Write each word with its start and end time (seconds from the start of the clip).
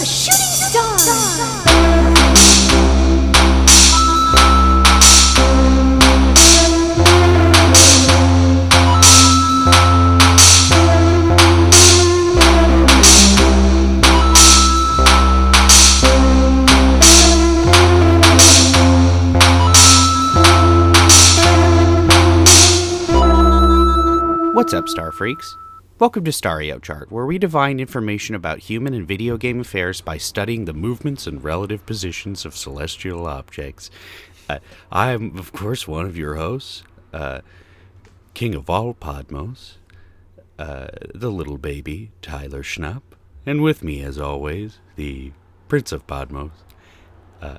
A 0.00 0.04
shooting 0.04 0.40
star. 0.50 0.94
What's 24.52 24.74
up, 24.74 24.88
Star 24.88 25.12
Freaks? 25.12 25.56
Welcome 25.96 26.24
to 26.24 26.32
Stario 26.32 26.82
Chart, 26.82 27.12
where 27.12 27.24
we 27.24 27.38
divine 27.38 27.78
information 27.78 28.34
about 28.34 28.58
human 28.58 28.94
and 28.94 29.06
video 29.06 29.36
game 29.36 29.60
affairs 29.60 30.00
by 30.00 30.18
studying 30.18 30.64
the 30.64 30.72
movements 30.72 31.28
and 31.28 31.42
relative 31.42 31.86
positions 31.86 32.44
of 32.44 32.56
celestial 32.56 33.28
objects. 33.28 33.92
Uh, 34.48 34.58
I 34.90 35.12
am, 35.12 35.38
of 35.38 35.52
course, 35.52 35.86
one 35.86 36.04
of 36.04 36.16
your 36.16 36.34
hosts, 36.34 36.82
uh, 37.12 37.42
King 38.34 38.56
of 38.56 38.68
all 38.68 38.92
Podmos, 38.92 39.74
uh, 40.58 40.88
the 41.14 41.30
little 41.30 41.58
baby, 41.58 42.10
Tyler 42.20 42.64
Schnupp, 42.64 43.02
and 43.46 43.62
with 43.62 43.84
me, 43.84 44.02
as 44.02 44.18
always, 44.18 44.80
the 44.96 45.30
Prince 45.68 45.92
of 45.92 46.08
Podmos, 46.08 46.50
uh, 47.40 47.58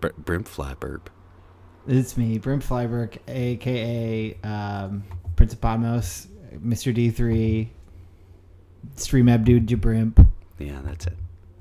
Br- 0.00 0.16
Brimp 0.16 0.48
Flapperb. 0.48 1.08
It's 1.86 2.16
me, 2.16 2.38
Brim 2.38 2.62
Flyberg, 2.62 3.18
aka 3.28 4.34
um, 4.42 5.04
Prince 5.36 5.52
of 5.52 5.60
Podmos, 5.60 6.28
Mr. 6.64 6.94
D3, 6.94 7.68
Stream 8.96 9.26
Abdude 9.26 9.66
Jabrimp. 9.66 10.26
Yeah, 10.58 10.80
that's 10.84 11.06
it. 11.06 11.14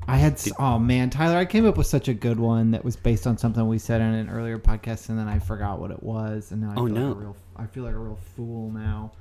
I 0.07 0.17
had, 0.17 0.33
s 0.33 0.51
oh 0.59 0.77
man, 0.77 1.09
Tyler, 1.09 1.37
I 1.37 1.45
came 1.45 1.65
up 1.65 1.77
with 1.77 1.87
such 1.87 2.07
a 2.07 2.13
good 2.13 2.39
one 2.39 2.71
that 2.71 2.85
was 2.85 2.95
based 2.95 3.25
on 3.25 3.37
something 3.39 3.67
we 3.67 3.79
said 3.79 4.01
in 4.01 4.07
an 4.13 4.29
earlier 4.29 4.59
podcast, 4.59 5.09
and 5.09 5.17
then 5.17 5.27
I 5.27 5.39
forgot 5.39 5.79
what 5.79 5.89
it 5.89 6.03
was, 6.03 6.51
and 6.51 6.61
now 6.61 6.69
I 6.71 6.73
Oh, 6.79 6.85
feel 6.85 6.95
no. 6.95 7.07
like 7.07 7.15
a 7.15 7.19
real, 7.19 7.35
I 7.57 7.65
feel 7.65 7.83
like 7.85 7.95
a 7.95 7.97
real 7.97 8.19
fool 8.35 8.69
now. 8.71 9.11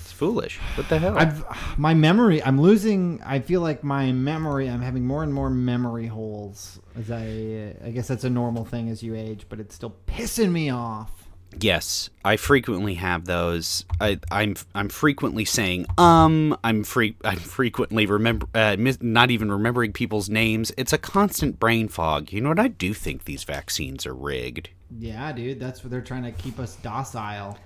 It's 0.00 0.12
foolish. 0.12 0.58
What 0.76 0.88
the 0.88 0.98
hell? 1.00 1.18
I've 1.18 1.44
my 1.76 1.92
memory. 1.94 2.40
I'm 2.40 2.60
losing. 2.60 3.20
I 3.26 3.40
feel 3.40 3.62
like 3.62 3.82
my 3.82 4.12
memory. 4.12 4.68
I'm 4.70 4.80
having 4.80 5.04
more 5.04 5.24
and 5.24 5.34
more 5.34 5.50
memory 5.50 6.06
holes 6.06 6.78
as 6.96 7.10
I. 7.10 7.74
I 7.84 7.90
guess 7.90 8.06
that's 8.06 8.22
a 8.24 8.30
normal 8.30 8.64
thing 8.64 8.88
as 8.90 9.02
you 9.02 9.16
age, 9.16 9.46
but 9.48 9.58
it's 9.58 9.74
still 9.74 9.94
pissing 10.06 10.52
me 10.52 10.70
off. 10.70 11.19
Yes, 11.58 12.10
I 12.24 12.36
frequently 12.36 12.94
have 12.94 13.24
those. 13.24 13.84
I, 14.00 14.20
I'm 14.30 14.54
I'm 14.74 14.88
frequently 14.88 15.44
saying 15.44 15.86
um. 15.98 16.56
I'm 16.62 16.84
free. 16.84 17.16
I'm 17.24 17.38
frequently 17.38 18.06
remember 18.06 18.46
uh, 18.54 18.76
mis- 18.78 18.98
not 19.00 19.30
even 19.30 19.50
remembering 19.50 19.92
people's 19.92 20.28
names. 20.28 20.72
It's 20.76 20.92
a 20.92 20.98
constant 20.98 21.58
brain 21.58 21.88
fog. 21.88 22.32
You 22.32 22.40
know 22.40 22.50
what? 22.50 22.60
I 22.60 22.68
do 22.68 22.94
think 22.94 23.24
these 23.24 23.44
vaccines 23.44 24.06
are 24.06 24.14
rigged. 24.14 24.70
Yeah, 24.98 25.32
dude, 25.32 25.60
that's 25.60 25.82
what 25.82 25.90
they're 25.90 26.00
trying 26.00 26.24
to 26.24 26.32
keep 26.32 26.58
us 26.58 26.76
docile. 26.76 27.58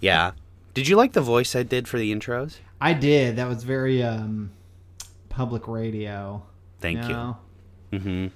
Yeah. 0.00 0.32
Did 0.74 0.88
you 0.88 0.96
like 0.96 1.12
the 1.12 1.22
voice 1.22 1.56
I 1.56 1.62
did 1.62 1.88
for 1.88 1.98
the 1.98 2.14
intros? 2.14 2.58
I 2.80 2.92
did. 2.92 3.36
That 3.36 3.48
was 3.48 3.64
very 3.64 4.02
um, 4.02 4.50
public 5.30 5.68
radio. 5.68 6.42
Thank 6.80 7.02
you. 7.04 7.08
know? 7.08 7.36
Mm-hmm. 7.92 8.26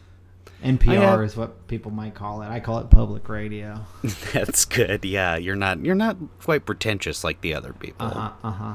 NPR 0.63 1.01
had- 1.19 1.21
is 1.21 1.37
what 1.37 1.67
people 1.69 1.91
might 1.91 2.15
call 2.15 2.43
it. 2.43 2.49
I 2.49 2.61
call 2.61 2.79
it 2.81 2.91
public 2.91 3.29
radio. 3.29 3.85
That's 4.33 4.65
good. 4.65 5.05
Yeah, 5.05 5.37
you're 5.37 5.57
not 5.57 5.85
you're 5.85 5.95
not 5.95 6.17
quite 6.43 6.67
pretentious 6.67 7.25
like 7.25 7.41
the 7.41 7.55
other 7.55 7.73
people. 7.73 8.07
Uh 8.07 8.11
huh. 8.11 8.31
Uh 8.45 8.51
huh. 8.51 8.75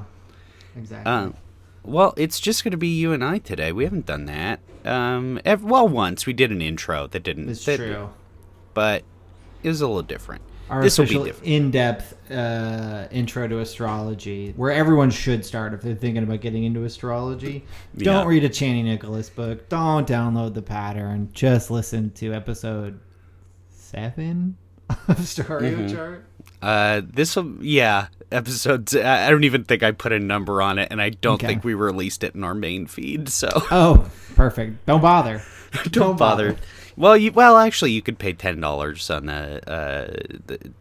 Exactly. 0.78 1.12
Uh, 1.12 1.30
well, 1.84 2.14
it's 2.18 2.40
just 2.40 2.64
going 2.64 2.72
to 2.72 2.78
be 2.78 2.88
you 2.88 3.14
and 3.14 3.24
I 3.24 3.38
today. 3.38 3.72
We 3.72 3.84
haven't 3.84 4.06
done 4.08 4.26
that. 4.26 4.60
Um, 4.84 5.40
ev- 5.46 5.64
well, 5.64 5.88
once 5.88 6.26
we 6.26 6.34
did 6.34 6.52
an 6.52 6.62
intro 6.62 7.08
that 7.08 7.24
didn't. 7.24 7.50
it's 7.50 7.64
that- 7.66 7.78
true. 7.78 8.10
but 8.74 9.04
it 9.64 9.68
was 9.70 9.82
a 9.82 9.88
little 9.88 10.02
different. 10.04 10.42
Our 10.70 10.82
this 10.82 10.98
will 10.98 11.06
be 11.06 11.16
official 11.30 11.44
in-depth 11.44 12.32
uh, 12.32 13.08
intro 13.12 13.48
to 13.48 13.60
astrology, 13.60 14.54
where 14.56 14.72
everyone 14.72 15.12
should 15.12 15.46
start 15.46 15.74
if 15.76 15.82
they're 15.82 15.94
thinking 15.96 16.24
about 16.24 16.42
getting 16.42 16.64
into 16.64 16.84
astrology. 16.86 17.64
Don't 17.98 18.26
read 18.28 18.44
a 18.44 18.50
Chani 18.50 18.84
Nicholas 18.84 19.30
book. 19.30 19.70
Don't 19.70 20.08
download 20.08 20.54
the 20.56 20.64
pattern. 20.64 21.30
Just 21.34 21.70
listen 21.70 22.10
to 22.12 22.34
episode 22.34 23.00
seven 23.70 24.58
of 24.90 25.18
Stario 25.20 25.76
Mm-hmm. 25.78 25.96
Chart. 25.96 26.26
Uh, 26.62 27.02
this 27.06 27.36
will, 27.36 27.64
yeah, 27.64 28.08
episodes. 28.32 28.96
I 28.96 29.30
don't 29.30 29.44
even 29.44 29.66
think 29.66 29.84
I 29.84 29.92
put 29.92 30.12
a 30.12 30.20
number 30.20 30.62
on 30.62 30.80
it, 30.80 30.88
and 30.90 31.00
I 31.02 31.10
don't 31.12 31.36
Okay. 31.36 31.48
think 31.48 31.64
we 31.64 31.74
released 31.76 32.24
it 32.24 32.34
in 32.34 32.44
our 32.44 32.56
main 32.56 32.88
feed. 32.88 33.30
So 33.30 33.50
Oh, 33.72 34.10
perfect. 34.36 34.86
Don't 34.88 35.02
bother. 35.02 35.44
don't 35.92 36.18
bother. 36.18 36.56
Well, 36.98 37.18
you 37.18 37.32
well 37.32 37.58
actually 37.58 37.92
you 37.92 38.02
could 38.02 38.20
pay 38.20 38.34
ten 38.34 38.60
dollars 38.60 39.10
on 39.10 39.26
the 39.28 39.70
uh 39.70 40.08
the 40.48 40.72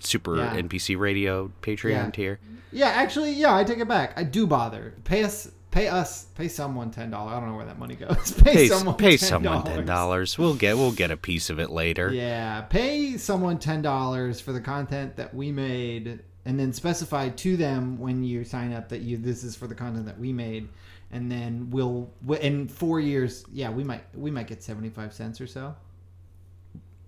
super 0.00 0.36
Yeah. 0.36 0.56
NPC 0.56 0.96
radio 0.98 1.50
Patreon 1.62 1.90
Yeah. 1.90 2.10
tier. 2.10 2.38
Yeah, 2.70 2.88
actually, 2.88 3.32
yeah, 3.32 3.56
I 3.56 3.64
take 3.64 3.78
it 3.78 3.88
back. 3.88 4.12
I 4.16 4.24
do 4.24 4.46
bother. 4.46 4.92
Pay 5.04 5.24
us, 5.24 5.50
pay 5.70 5.88
us, 5.88 6.24
pay 6.36 6.48
someone 6.48 6.90
ten 6.90 7.10
dollars. 7.10 7.32
I 7.34 7.40
don't 7.40 7.48
know 7.48 7.56
where 7.56 7.64
that 7.66 7.78
money 7.78 7.94
goes. 7.96 8.32
Pay, 8.42 8.54
Pay, 8.54 8.68
someone 8.68 8.94
pay 8.96 9.14
$10. 9.14 9.18
someone 9.20 9.64
ten 9.64 9.86
dollars. 9.86 10.36
We'll 10.38 10.54
get 10.54 10.76
we'll 10.76 10.92
get 10.92 11.10
a 11.10 11.16
piece 11.16 11.48
of 11.50 11.58
it 11.58 11.70
later. 11.70 12.12
Yeah, 12.12 12.60
pay 12.62 13.16
someone 13.16 13.58
ten 13.58 13.80
dollars 13.82 14.40
for 14.40 14.52
the 14.52 14.60
content 14.60 15.16
that 15.16 15.34
we 15.34 15.50
made, 15.50 16.20
and 16.44 16.60
then 16.60 16.72
specify 16.74 17.30
to 17.30 17.56
them 17.56 17.98
when 17.98 18.22
you 18.22 18.44
sign 18.44 18.72
up 18.74 18.90
that 18.90 19.00
you 19.00 19.16
this 19.16 19.42
is 19.42 19.56
for 19.56 19.66
the 19.66 19.74
content 19.74 20.04
that 20.06 20.18
we 20.20 20.32
made, 20.32 20.68
and 21.10 21.30
then 21.30 21.70
we'll 21.70 22.10
in 22.40 22.68
four 22.68 23.00
years, 23.00 23.44
yeah, 23.52 23.70
we 23.70 23.84
might 23.84 24.04
we 24.14 24.30
might 24.30 24.46
get 24.46 24.62
seventy 24.62 24.90
five 24.90 25.12
cents 25.12 25.40
or 25.40 25.46
so. 25.46 25.74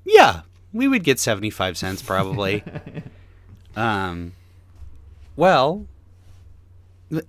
Yeah, 0.05 0.43
we 0.72 0.88
would 0.88 1.05
get 1.05 1.19
75 1.21 1.77
cents 1.77 2.03
probably. 2.03 2.65
um 3.77 4.33
well, 5.37 5.87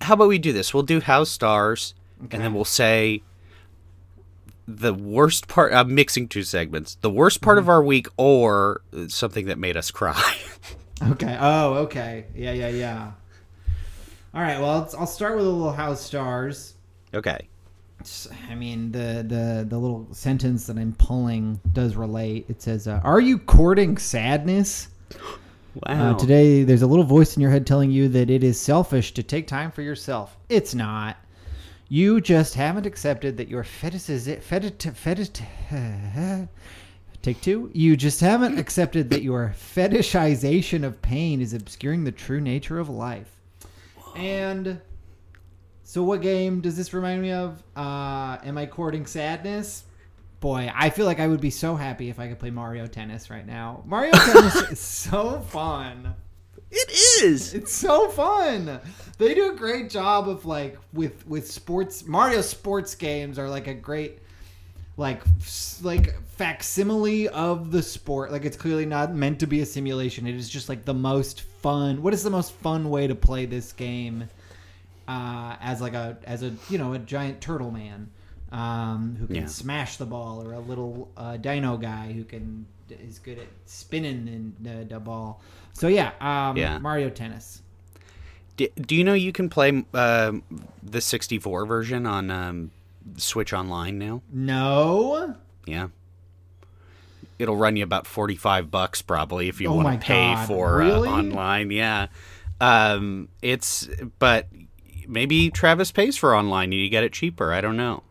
how 0.00 0.14
about 0.14 0.28
we 0.28 0.38
do 0.38 0.52
this? 0.52 0.72
We'll 0.72 0.82
do 0.82 1.00
house 1.00 1.30
stars 1.30 1.94
and 2.30 2.42
then 2.42 2.54
we'll 2.54 2.64
say 2.64 3.22
the 4.66 4.94
worst 4.94 5.48
part 5.48 5.72
I'm 5.72 5.94
mixing 5.94 6.28
two 6.28 6.44
segments. 6.44 6.96
The 7.00 7.10
worst 7.10 7.40
part 7.40 7.58
of 7.58 7.68
our 7.68 7.82
week 7.82 8.06
or 8.16 8.80
something 9.08 9.46
that 9.46 9.58
made 9.58 9.76
us 9.76 9.90
cry. 9.90 10.36
Okay. 11.10 11.36
Oh, 11.40 11.74
okay. 11.74 12.26
Yeah, 12.32 12.52
yeah, 12.52 12.68
yeah. 12.68 13.12
All 14.34 14.40
right. 14.40 14.58
Well, 14.58 14.88
I'll, 14.98 15.06
start 15.06 15.36
with 15.36 15.46
a 15.46 15.48
little 15.48 15.72
house 15.72 16.00
stars. 16.00 16.74
okay. 17.14 17.48
I 18.50 18.56
mean, 18.56 18.90
the 18.90 19.24
the 19.28 19.64
the 19.68 19.78
little 19.78 20.08
sentence 20.12 20.66
that 20.66 20.76
I'm 20.76 20.92
pulling 20.94 21.60
does 21.72 21.94
relate. 21.94 22.46
It 22.48 22.60
says, 22.60 22.88
uh, 22.88 23.00
"Are 23.04 23.20
you 23.20 23.38
courting 23.38 23.98
sadness?" 23.98 24.88
Wow. 25.86 26.10
Uh, 26.10 26.18
today, 26.18 26.64
there's 26.64 26.82
a 26.82 26.86
little 26.86 27.04
voice 27.04 27.34
in 27.34 27.40
your 27.40 27.50
head 27.50 27.66
telling 27.66 27.90
you 27.90 28.06
that 28.08 28.28
it 28.28 28.44
is 28.44 28.60
selfish 28.60 29.14
to 29.14 29.22
take 29.22 29.46
time 29.46 29.70
for 29.70 29.80
yourself. 29.80 30.36
It's 30.50 30.74
not. 30.74 31.16
You 31.88 32.20
just 32.20 32.54
haven't 32.54 32.84
accepted 32.84 33.38
that 33.38 33.48
your 33.48 33.64
fetish 33.64 34.10
is 34.10 34.28
it 34.28 34.42
fetish 34.42 34.94
fetish. 34.94 35.30
Take 37.22 37.40
two. 37.40 37.70
You 37.72 37.96
just 37.96 38.20
haven't 38.20 38.58
accepted 38.58 39.08
that 39.10 39.22
your 39.22 39.54
fetishization 39.56 40.84
of 40.84 41.00
pain 41.00 41.40
is 41.40 41.54
obscuring 41.54 42.04
the 42.04 42.12
true 42.12 42.40
nature 42.40 42.78
of 42.78 42.88
life. 42.88 43.41
And 44.16 44.80
so, 45.82 46.02
what 46.02 46.22
game 46.22 46.60
does 46.60 46.76
this 46.76 46.92
remind 46.94 47.22
me 47.22 47.32
of? 47.32 47.62
Uh, 47.76 48.38
am 48.44 48.56
I 48.58 48.66
courting 48.66 49.06
sadness? 49.06 49.84
Boy, 50.40 50.70
I 50.74 50.90
feel 50.90 51.06
like 51.06 51.20
I 51.20 51.28
would 51.28 51.40
be 51.40 51.50
so 51.50 51.76
happy 51.76 52.08
if 52.08 52.18
I 52.18 52.28
could 52.28 52.38
play 52.38 52.50
Mario 52.50 52.86
Tennis 52.86 53.30
right 53.30 53.46
now. 53.46 53.82
Mario 53.86 54.12
Tennis 54.14 54.56
is 54.70 54.80
so 54.80 55.40
fun. 55.40 56.14
it 56.70 56.90
is. 57.22 57.54
It's 57.54 57.72
so 57.72 58.08
fun. 58.08 58.80
They 59.18 59.34
do 59.34 59.52
a 59.52 59.56
great 59.56 59.88
job 59.90 60.28
of 60.28 60.44
like 60.46 60.78
with 60.92 61.26
with 61.26 61.50
sports. 61.50 62.06
Mario 62.06 62.40
sports 62.40 62.94
games 62.94 63.38
are 63.38 63.48
like 63.48 63.66
a 63.68 63.74
great 63.74 64.18
like 64.96 65.22
like 65.82 66.14
facsimile 66.24 67.28
of 67.28 67.70
the 67.70 67.82
sport. 67.82 68.30
Like 68.32 68.44
it's 68.44 68.56
clearly 68.56 68.86
not 68.86 69.14
meant 69.14 69.40
to 69.40 69.46
be 69.46 69.60
a 69.60 69.66
simulation. 69.66 70.26
It 70.26 70.34
is 70.34 70.48
just 70.48 70.68
like 70.68 70.84
the 70.84 70.94
most 70.94 71.42
fun. 71.42 72.02
What 72.02 72.14
is 72.14 72.22
the 72.22 72.30
most 72.30 72.52
fun 72.52 72.90
way 72.90 73.06
to 73.06 73.14
play 73.14 73.46
this 73.46 73.72
game? 73.72 74.28
Uh, 75.08 75.56
as 75.60 75.80
like 75.80 75.94
a 75.94 76.16
as 76.24 76.42
a 76.42 76.54
you 76.70 76.78
know 76.78 76.92
a 76.92 76.98
giant 76.98 77.40
turtle 77.40 77.70
man 77.70 78.08
um, 78.52 79.16
who 79.18 79.26
can 79.26 79.36
Yeah. 79.36 79.46
smash 79.46 79.96
the 79.96 80.06
ball, 80.06 80.46
or 80.46 80.52
a 80.52 80.60
little 80.60 81.10
uh, 81.16 81.36
dino 81.38 81.76
guy 81.76 82.12
who 82.12 82.24
can 82.24 82.66
is 82.88 83.18
good 83.18 83.38
at 83.38 83.46
spinning 83.64 84.28
in 84.28 84.54
the, 84.60 84.84
the 84.84 85.00
ball. 85.00 85.40
So 85.72 85.88
yeah, 85.88 86.12
um, 86.20 86.56
Yeah. 86.56 86.78
Mario 86.78 87.08
Tennis. 87.08 87.62
Do, 88.58 88.68
do 88.78 88.94
you 88.94 89.02
know 89.02 89.14
you 89.14 89.32
can 89.32 89.48
play 89.48 89.84
um 89.94 90.42
the 90.82 91.00
64 91.00 91.64
version 91.66 92.06
on 92.06 92.30
um, 92.30 92.70
Switch 93.16 93.52
Online 93.52 93.98
now? 93.98 94.22
No, 94.32 95.34
Yeah. 95.66 95.88
It'll 97.38 97.56
run 97.56 97.76
you 97.76 97.82
about 97.82 98.06
45 98.06 98.70
bucks 98.70 99.02
probably 99.02 99.48
if 99.48 99.60
you 99.60 99.68
Oh 99.68 99.74
want 99.74 100.00
to 100.00 100.06
pay 100.06 100.34
God, 100.34 100.46
for 100.46 100.76
really? 100.76 101.08
uh, 101.08 101.12
online. 101.12 101.70
Yeah. 101.72 102.06
Um 102.60 103.28
it's 103.40 103.88
but 104.20 104.46
maybe 105.08 105.50
Travis 105.50 105.90
pays 105.90 106.16
for 106.16 106.36
online 106.36 106.66
and 106.72 106.74
you 106.74 106.88
get 106.88 107.02
it 107.02 107.12
cheaper. 107.12 107.52
I 107.52 107.60
don't 107.60 107.76
know. 107.76 108.04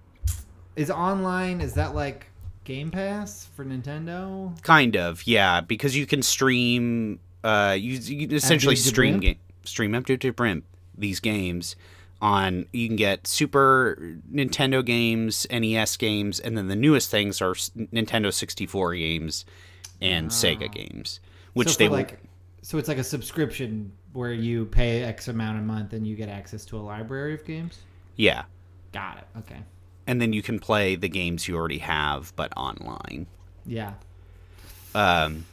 Is 0.75 0.91
online? 0.91 1.61
Is 1.61 1.75
that 1.75 1.95
like 1.95 2.27
Game 2.65 2.91
Pass 2.91 3.47
for 3.55 3.63
Nintendo? 3.63 4.61
Kind 4.63 4.95
of, 4.97 5.25
yeah, 5.25 5.61
because 5.61 5.95
you 5.95 6.05
can 6.05 6.21
stream. 6.21 7.19
Uh, 7.43 7.75
you, 7.79 7.93
you 7.97 8.27
essentially 8.35 8.75
stream 8.75 9.19
game, 9.19 9.37
stream 9.63 9.95
empty 9.95 10.17
to 10.17 10.31
brimp 10.33 10.63
these 10.97 11.19
games 11.19 11.75
on. 12.21 12.65
You 12.71 12.87
can 12.87 12.95
get 12.95 13.27
Super 13.27 14.15
Nintendo 14.31 14.85
games, 14.85 15.45
NES 15.51 15.97
games, 15.97 16.39
and 16.39 16.57
then 16.57 16.67
the 16.67 16.75
newest 16.75 17.09
things 17.11 17.41
are 17.41 17.53
Nintendo 17.53 18.31
sixty 18.33 18.65
four 18.65 18.93
games 18.95 19.45
and 19.99 20.29
Sega 20.29 20.71
games, 20.71 21.19
which 21.53 21.67
Ah. 21.69 21.71
so 21.71 21.77
they 21.77 21.89
like, 21.89 22.19
so 22.61 22.77
it's 22.77 22.87
like 22.87 22.97
a 22.97 23.03
subscription 23.03 23.91
where 24.13 24.33
you 24.33 24.65
pay 24.65 25.03
X 25.03 25.27
amount 25.27 25.57
a 25.59 25.61
month 25.61 25.93
and 25.93 26.05
you 26.05 26.15
get 26.15 26.27
access 26.29 26.65
to 26.65 26.77
a 26.77 26.81
library 26.81 27.33
of 27.33 27.45
games. 27.45 27.79
yeah, 28.15 28.43
Got 28.91 29.17
it. 29.19 29.23
Okay. 29.39 29.61
and 30.07 30.19
then 30.21 30.33
you 30.33 30.41
can 30.41 30.59
play 30.59 30.95
the 30.95 31.07
games 31.07 31.47
you 31.47 31.55
already 31.55 31.77
have, 31.77 32.33
but 32.35 32.51
online. 32.57 33.27
Yeah. 33.65 33.93
Um, 34.93 35.45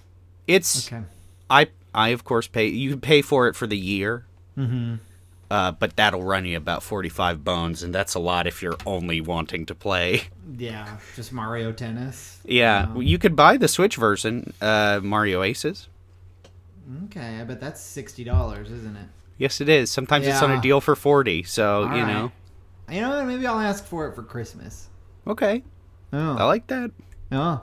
it's 0.46 0.90
Okay. 0.92 1.04
I 1.50 1.68
I 1.94 2.08
of 2.08 2.24
course 2.24 2.46
pay. 2.48 2.66
You 2.66 2.96
pay 2.96 3.22
for 3.22 3.48
it 3.48 3.54
for 3.56 3.66
the 3.66 3.78
year. 3.78 4.24
Mm-hmm. 4.56 4.96
Uh, 5.50 5.72
but 5.72 5.96
that'll 5.96 6.22
run 6.22 6.44
you 6.44 6.56
about 6.58 6.82
45 6.82 7.42
bones, 7.42 7.82
and 7.82 7.94
that's 7.94 8.14
a 8.14 8.18
lot 8.18 8.46
if 8.46 8.62
you're 8.62 8.76
only 8.84 9.20
wanting 9.22 9.64
to 9.66 9.74
play. 9.74 10.22
Yeah. 10.58 10.98
Just 11.16 11.32
Mario 11.32 11.72
Tennis. 11.72 12.38
Yeah, 12.44 12.88
Um, 12.90 13.00
you 13.02 13.18
could 13.18 13.34
buy 13.36 13.56
the 13.56 13.68
Switch 13.68 13.96
version, 13.96 14.52
uh, 14.60 15.00
Mario 15.02 15.42
Aces. 15.42 15.88
Okay. 17.04 17.38
I 17.40 17.44
bet 17.44 17.60
that's 17.60 17.80
sixty 17.80 18.24
dollars, 18.24 18.70
isn't 18.70 18.96
it? 18.96 19.08
Yes, 19.36 19.60
it 19.60 19.68
is. 19.68 19.90
Sometimes 19.90 20.26
it's 20.26 20.42
on 20.42 20.50
a 20.50 20.60
deal 20.60 20.80
for 20.80 20.96
40, 20.96 21.44
so, 21.44 21.84
All 21.84 21.96
you 21.96 22.02
right. 22.02 22.12
know. 22.12 22.32
You 22.90 23.02
know 23.02 23.10
what? 23.10 23.26
Maybe 23.26 23.46
I'll 23.46 23.60
ask 23.60 23.84
for 23.84 24.08
it 24.08 24.14
for 24.16 24.22
Christmas. 24.24 24.88
Okay, 25.26 25.62
Oh. 26.12 26.36
I 26.36 26.44
like 26.44 26.66
that. 26.68 26.90
Oh. 27.30 27.60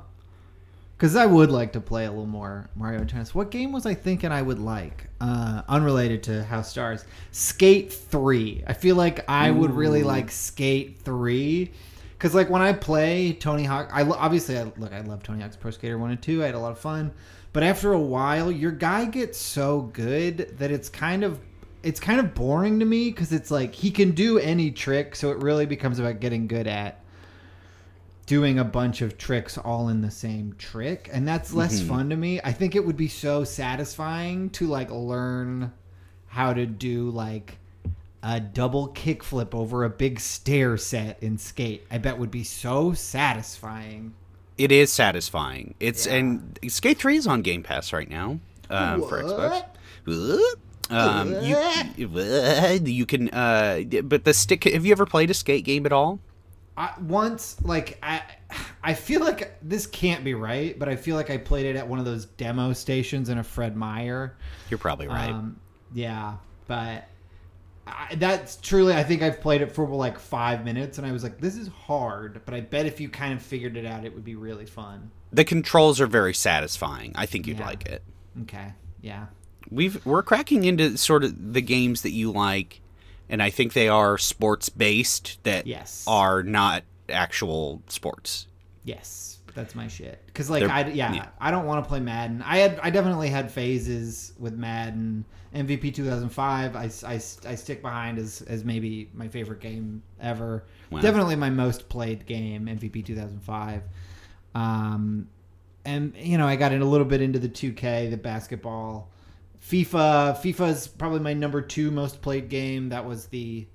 Because 0.97 1.17
I 1.17 1.25
would 1.25 1.51
like 1.51 1.73
to 1.73 1.81
play 1.81 2.05
a 2.05 2.09
little 2.09 2.25
more 2.25 2.69
Mario 2.73 3.03
Tennis. 3.03 3.35
What 3.35 3.51
game 3.51 3.73
was 3.73 3.85
I 3.85 3.93
thinking 3.93 4.31
I 4.31 4.41
would 4.41 4.59
like? 4.59 5.07
Uh, 5.19 5.61
unrelated 5.67 6.23
to 6.23 6.43
House 6.45 6.69
Stars. 6.69 7.03
Skate 7.31 7.91
3. 7.91 8.63
I 8.65 8.73
feel 8.73 8.95
like 8.95 9.27
I 9.29 9.51
would 9.51 9.71
really 9.71 10.03
like 10.03 10.31
Skate 10.31 10.99
3. 10.99 11.69
Because, 12.13 12.33
like, 12.33 12.49
when 12.49 12.61
I 12.61 12.71
play 12.71 13.33
Tony 13.33 13.65
Hawk, 13.65 13.89
I 13.91 14.03
lo- 14.03 14.15
obviously, 14.17 14.57
I, 14.57 14.63
look, 14.77 14.93
I 14.93 15.01
love 15.01 15.21
Tony 15.21 15.41
Hawk's 15.41 15.57
Pro 15.57 15.71
Skater 15.71 15.97
1 15.97 16.11
and 16.11 16.21
2. 16.21 16.41
I 16.41 16.45
had 16.45 16.55
a 16.55 16.59
lot 16.59 16.71
of 16.71 16.79
fun. 16.79 17.11
But 17.51 17.63
after 17.63 17.91
a 17.91 17.99
while, 17.99 18.49
your 18.49 18.71
guy 18.71 19.03
gets 19.03 19.37
so 19.37 19.81
good 19.93 20.57
that 20.57 20.71
it's 20.71 20.87
kind 20.87 21.23
of. 21.23 21.39
It's 21.83 21.99
kind 21.99 22.19
of 22.19 22.33
boring 22.33 22.79
to 22.79 22.85
me 22.85 23.11
because 23.11 23.31
it's 23.31 23.51
like 23.51 23.75
he 23.75 23.91
can 23.91 24.11
do 24.11 24.39
any 24.39 24.71
trick, 24.71 25.15
so 25.15 25.29
it 25.29 25.37
really 25.37 25.67
becomes 25.67 25.99
about 25.99 26.19
getting 26.19 26.47
good 26.47 26.65
at 26.65 27.04
doing 28.25 28.57
a 28.59 28.63
bunch 28.63 29.01
of 29.01 29.17
tricks 29.17 29.57
all 29.57 29.87
in 29.89 30.01
the 30.01 30.09
same 30.11 30.55
trick 30.57 31.09
and 31.13 31.27
that's 31.27 31.53
less 31.53 31.81
fun 31.81 32.09
to 32.09 32.15
me 32.15 32.39
i 32.43 32.51
think 32.51 32.75
it 32.75 32.83
would 32.85 32.97
be 32.97 33.07
so 33.07 33.43
satisfying 33.43 34.49
to 34.49 34.65
like 34.67 34.89
learn 34.89 35.71
how 36.27 36.51
to 36.53 36.65
do 36.65 37.09
like 37.11 37.57
a 38.23 38.39
double 38.39 38.89
kickflip 38.89 39.53
over 39.53 39.83
a 39.83 39.89
big 39.89 40.19
stair 40.19 40.75
set 40.77 41.21
in 41.21 41.37
skate 41.37 41.85
i 41.91 41.97
bet 41.99 42.17
would 42.17 42.31
be 42.31 42.43
so 42.43 42.93
satisfying 42.93 44.13
It 44.57 44.71
is 44.71 44.91
satisfying. 44.91 45.75
It's 45.81 46.07
Yeah. 46.07 46.15
and 46.15 46.59
Skate 46.69 46.97
3 46.97 47.17
is 47.17 47.27
on 47.27 47.41
Game 47.41 47.61
Pass 47.61 47.91
right 47.91 48.09
now 48.09 48.39
um, 48.69 49.01
for 49.07 49.21
Xbox. 49.21 49.63
What? 50.07 50.55
Um, 50.89 51.33
you, 51.43 52.07
you 52.85 53.05
can, 53.05 53.29
uh, 53.31 53.81
but 54.03 54.23
the 54.23 54.33
stick. 54.33 54.63
Have 54.63 54.85
you 54.85 54.91
ever 54.93 55.05
played 55.05 55.29
a 55.29 55.33
skate 55.33 55.65
game 55.65 55.85
at 55.85 55.91
all? 55.91 56.19
I, 56.77 56.93
once 56.99 57.55
like 57.61 57.97
i 58.03 58.21
i 58.83 58.93
feel 58.93 59.21
like 59.21 59.57
this 59.61 59.87
can't 59.87 60.23
be 60.23 60.33
right 60.33 60.77
but 60.77 60.89
i 60.89 60.95
feel 60.95 61.15
like 61.15 61.29
i 61.29 61.37
played 61.37 61.65
it 61.65 61.75
at 61.77 61.87
one 61.87 61.99
of 61.99 62.05
those 62.05 62.25
demo 62.25 62.73
stations 62.73 63.29
in 63.29 63.37
a 63.37 63.43
fred 63.43 63.75
meyer 63.77 64.35
You're 64.69 64.77
probably 64.77 65.07
right. 65.07 65.29
Um, 65.31 65.59
yeah, 65.93 66.35
but 66.67 67.07
I, 67.87 68.15
that's 68.15 68.55
truly. 68.57 68.93
I 68.93 69.03
think 69.03 69.21
I've 69.21 69.39
played 69.39 69.61
it 69.61 69.71
for 69.71 69.87
like 69.87 70.17
five 70.17 70.65
minutes, 70.65 70.97
and 70.97 71.05
I 71.05 71.11
was 71.11 71.21
like, 71.23 71.39
"This 71.39 71.55
is 71.55 71.67
hard." 71.67 72.41
But 72.43 72.55
I 72.55 72.61
bet 72.61 72.87
if 72.87 72.99
you 72.99 73.07
kind 73.09 73.31
of 73.33 73.41
figured 73.43 73.77
it 73.77 73.85
out, 73.85 74.03
it 74.03 74.13
would 74.13 74.25
be 74.25 74.33
really 74.35 74.65
fun. 74.65 75.11
the 75.31 75.43
controls 75.45 76.01
are 76.01 76.07
very 76.07 76.33
satisfying. 76.33 77.11
I 77.15 77.27
think 77.27 77.45
you'd 77.45 77.59
Yeah. 77.59 77.65
like 77.67 77.85
it. 77.85 78.01
Okay, 78.41 78.73
yeah, 79.01 79.27
We've 79.69 80.03
we're 80.05 80.23
cracking 80.23 80.65
into 80.65 80.97
sort 80.97 81.23
of 81.23 81.53
the 81.53 81.61
games 81.61 82.01
that 82.01 82.11
you 82.11 82.31
like, 82.31 82.81
and 83.29 83.41
I 83.43 83.49
think 83.49 83.73
they 83.73 83.87
are 83.89 84.17
sports 84.17 84.69
based 84.69 85.39
that 85.43 85.67
Yes. 85.67 86.03
are 86.07 86.43
not 86.43 86.83
actual 87.09 87.81
sports. 87.87 88.47
yes, 88.83 89.39
that's 89.53 89.73
my 89.73 89.87
shit. 89.87 90.21
Because 90.25 90.49
like 90.49 90.61
They're- 90.61 90.69
I 90.69 90.87
yeah, 90.89 91.13
yeah. 91.13 91.27
I 91.39 91.49
don't 91.49 91.65
want 91.65 91.83
to 91.83 91.87
play 91.87 91.99
Madden. 92.01 92.41
I 92.45 92.57
had 92.57 92.77
I 92.83 92.89
definitely 92.89 93.29
had 93.29 93.49
phases 93.51 94.33
with 94.37 94.53
Madden. 94.53 95.23
MVP 95.53 95.93
2005, 95.93 96.75
I, 96.75 96.81
I, 97.07 97.13
I 97.13 97.17
stick 97.55 97.81
behind 97.81 98.17
as, 98.19 98.41
as 98.41 98.65
maybe 98.65 99.09
my 99.13 99.29
favorite 99.29 99.61
game 99.61 100.03
ever. 100.19 100.65
Wow. 100.91 100.99
Definitely 100.99 101.37
my 101.37 101.49
most 101.49 101.87
played 101.87 102.25
game, 102.25 102.65
MVP 102.65 103.05
2005. 103.05 103.83
Um, 104.53 105.29
and 105.85 106.13
you 106.17 106.37
know, 106.37 106.45
I 106.47 106.57
got 106.57 106.73
in 106.73 106.81
a 106.81 106.85
little 106.85 107.05
bit 107.05 107.21
into 107.21 107.39
the 107.39 107.47
2K, 107.49 108.09
the 108.09 108.17
basketball, 108.17 109.09
FIFA. 109.69 110.37
FIFA's 110.37 110.87
probably 110.87 111.19
my 111.19 111.33
number 111.33 111.61
two 111.61 111.91
most 111.91 112.21
played 112.21 112.49
game. 112.49 112.89
That 112.89 113.05
was 113.05 113.27
the 113.27 113.67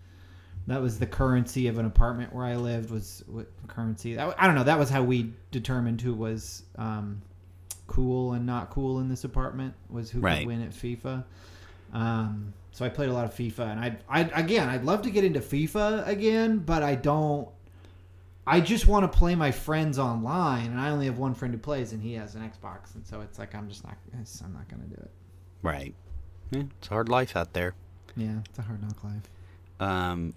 that 0.67 0.81
was 0.81 0.99
the 0.99 1.07
currency 1.07 1.67
of 1.67 1.79
an 1.79 1.87
apartment 1.87 2.33
where 2.33 2.45
I 2.45 2.57
lived. 2.57 2.91
Was 2.91 3.25
what 3.27 3.47
currency? 3.69 4.19
I, 4.19 4.33
I 4.39 4.47
don't 4.47 4.55
know. 4.55 4.65
That 4.65 4.79
was 4.79 4.89
how 4.91 5.03
we 5.03 5.33
determined 5.51 6.01
who 6.01 6.15
was 6.15 6.63
um, 6.77 7.23
cool 7.87 8.35
and 8.35 8.47
not 8.47 8.71
cool 8.71 9.01
in 9.01 9.09
this 9.09 9.25
apartment. 9.25 9.75
Was 9.89 10.11
who 10.11 10.21
Right. 10.21 10.39
could 10.41 10.47
win 10.47 10.63
at 10.63 10.71
FIFA. 10.71 11.25
Um, 11.93 12.53
so 12.71 12.85
I 12.85 12.89
played 12.89 13.09
a 13.09 13.13
lot 13.13 13.25
of 13.25 13.35
FIFA, 13.35 13.73
and 13.73 13.81
I, 13.81 13.97
I 14.09 14.21
again, 14.41 14.69
I'd 14.69 14.85
love 14.85 15.03
to 15.03 15.11
get 15.11 15.25
into 15.25 15.41
FIFA 15.41 16.07
again, 16.07 16.59
but 16.59 16.85
I 16.85 16.95
don't. 16.95 17.49
I 18.47 18.61
just 18.61 18.87
want 18.87 19.11
to 19.11 19.19
play 19.19 19.35
my 19.35 19.51
friends 19.51 19.99
online, 19.99 20.71
and 20.71 20.81
I 20.81 20.91
only 20.91 21.07
have 21.07 21.19
one 21.19 21.35
friend 21.35 21.53
who 21.53 21.59
plays, 21.59 21.93
and 21.93 22.01
he 22.03 22.15
has 22.15 22.37
an 22.37 22.43
Xbox, 22.43 22.95
and 22.95 23.05
so 23.05 23.23
it's 23.23 23.41
like 23.41 23.57
I'm 23.57 23.69
just 23.69 23.85
not. 23.85 23.97
I'm 24.15 24.53
not 24.53 24.69
gonna 24.69 24.85
do 24.85 24.95
it. 24.95 25.11
Right. 25.63 25.95
Yeah, 26.51 26.63
it's 26.79 26.89
a 26.89 26.91
hard 26.91 27.09
life 27.09 27.37
out 27.37 27.53
there. 27.53 27.75
Yeah, 28.17 28.39
it's 28.49 28.59
a 28.59 28.63
hard 28.63 28.83
knock 28.83 29.03
life. 29.05 29.29
Um, 29.79 30.35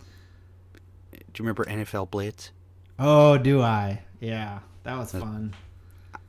do 1.11 1.17
you 1.19 1.43
remember 1.45 1.65
NFL 1.65 2.11
Blitz? 2.11 2.51
Oh, 2.99 3.37
do 3.37 3.61
I? 3.61 4.03
Yeah, 4.19 4.59
that 4.83 4.97
was 4.97 5.11
fun. 5.11 5.55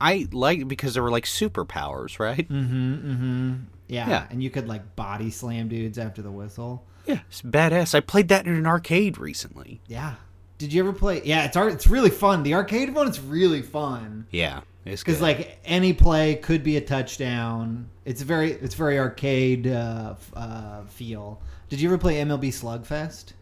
I 0.01 0.27
liked 0.31 0.67
because 0.67 0.93
there 0.95 1.03
were 1.03 1.11
like 1.11 1.25
superpowers, 1.25 2.19
right? 2.19 2.47
Mm-hmm. 2.49 2.93
Mm-hmm. 3.11 3.53
Yeah, 3.87 4.09
Yeah. 4.09 4.27
and 4.31 4.41
you 4.43 4.49
could 4.49 4.67
like 4.67 4.95
body 4.95 5.29
slam 5.29 5.67
dudes 5.69 5.97
after 5.97 6.21
the 6.21 6.31
whistle. 6.31 6.83
Yeah, 7.05 7.19
it's 7.29 7.41
badass. 7.43 7.93
I 7.93 7.99
played 7.99 8.27
that 8.29 8.47
in 8.47 8.55
an 8.55 8.65
arcade 8.65 9.17
recently. 9.19 9.79
Yeah. 9.87 10.15
Did 10.57 10.73
you 10.73 10.81
ever 10.81 10.93
play? 10.93 11.21
Yeah, 11.23 11.45
it's 11.45 11.55
ar- 11.55 11.69
it's 11.69 11.85
really 11.85 12.09
fun. 12.09 12.41
The 12.43 12.55
arcade 12.55 12.93
one 12.95 13.07
is 13.07 13.19
really 13.19 13.61
fun 13.61 14.25
Yeah, 14.31 14.61
because 14.85 15.19
like 15.21 15.57
any 15.65 15.93
play 15.93 16.35
could 16.35 16.63
be 16.63 16.77
a 16.77 16.81
touchdown. 16.81 17.89
It's 18.05 18.21
very 18.21 18.51
it's 18.51 18.75
very 18.75 18.97
arcade 18.99 19.67
uh, 19.67 20.15
uh, 20.33 20.83
feel. 20.85 21.41
Did 21.69 21.81
you 21.81 21.89
ever 21.89 21.97
play 21.97 22.15
MLB 22.15 22.49
Slugfest? 22.49 23.33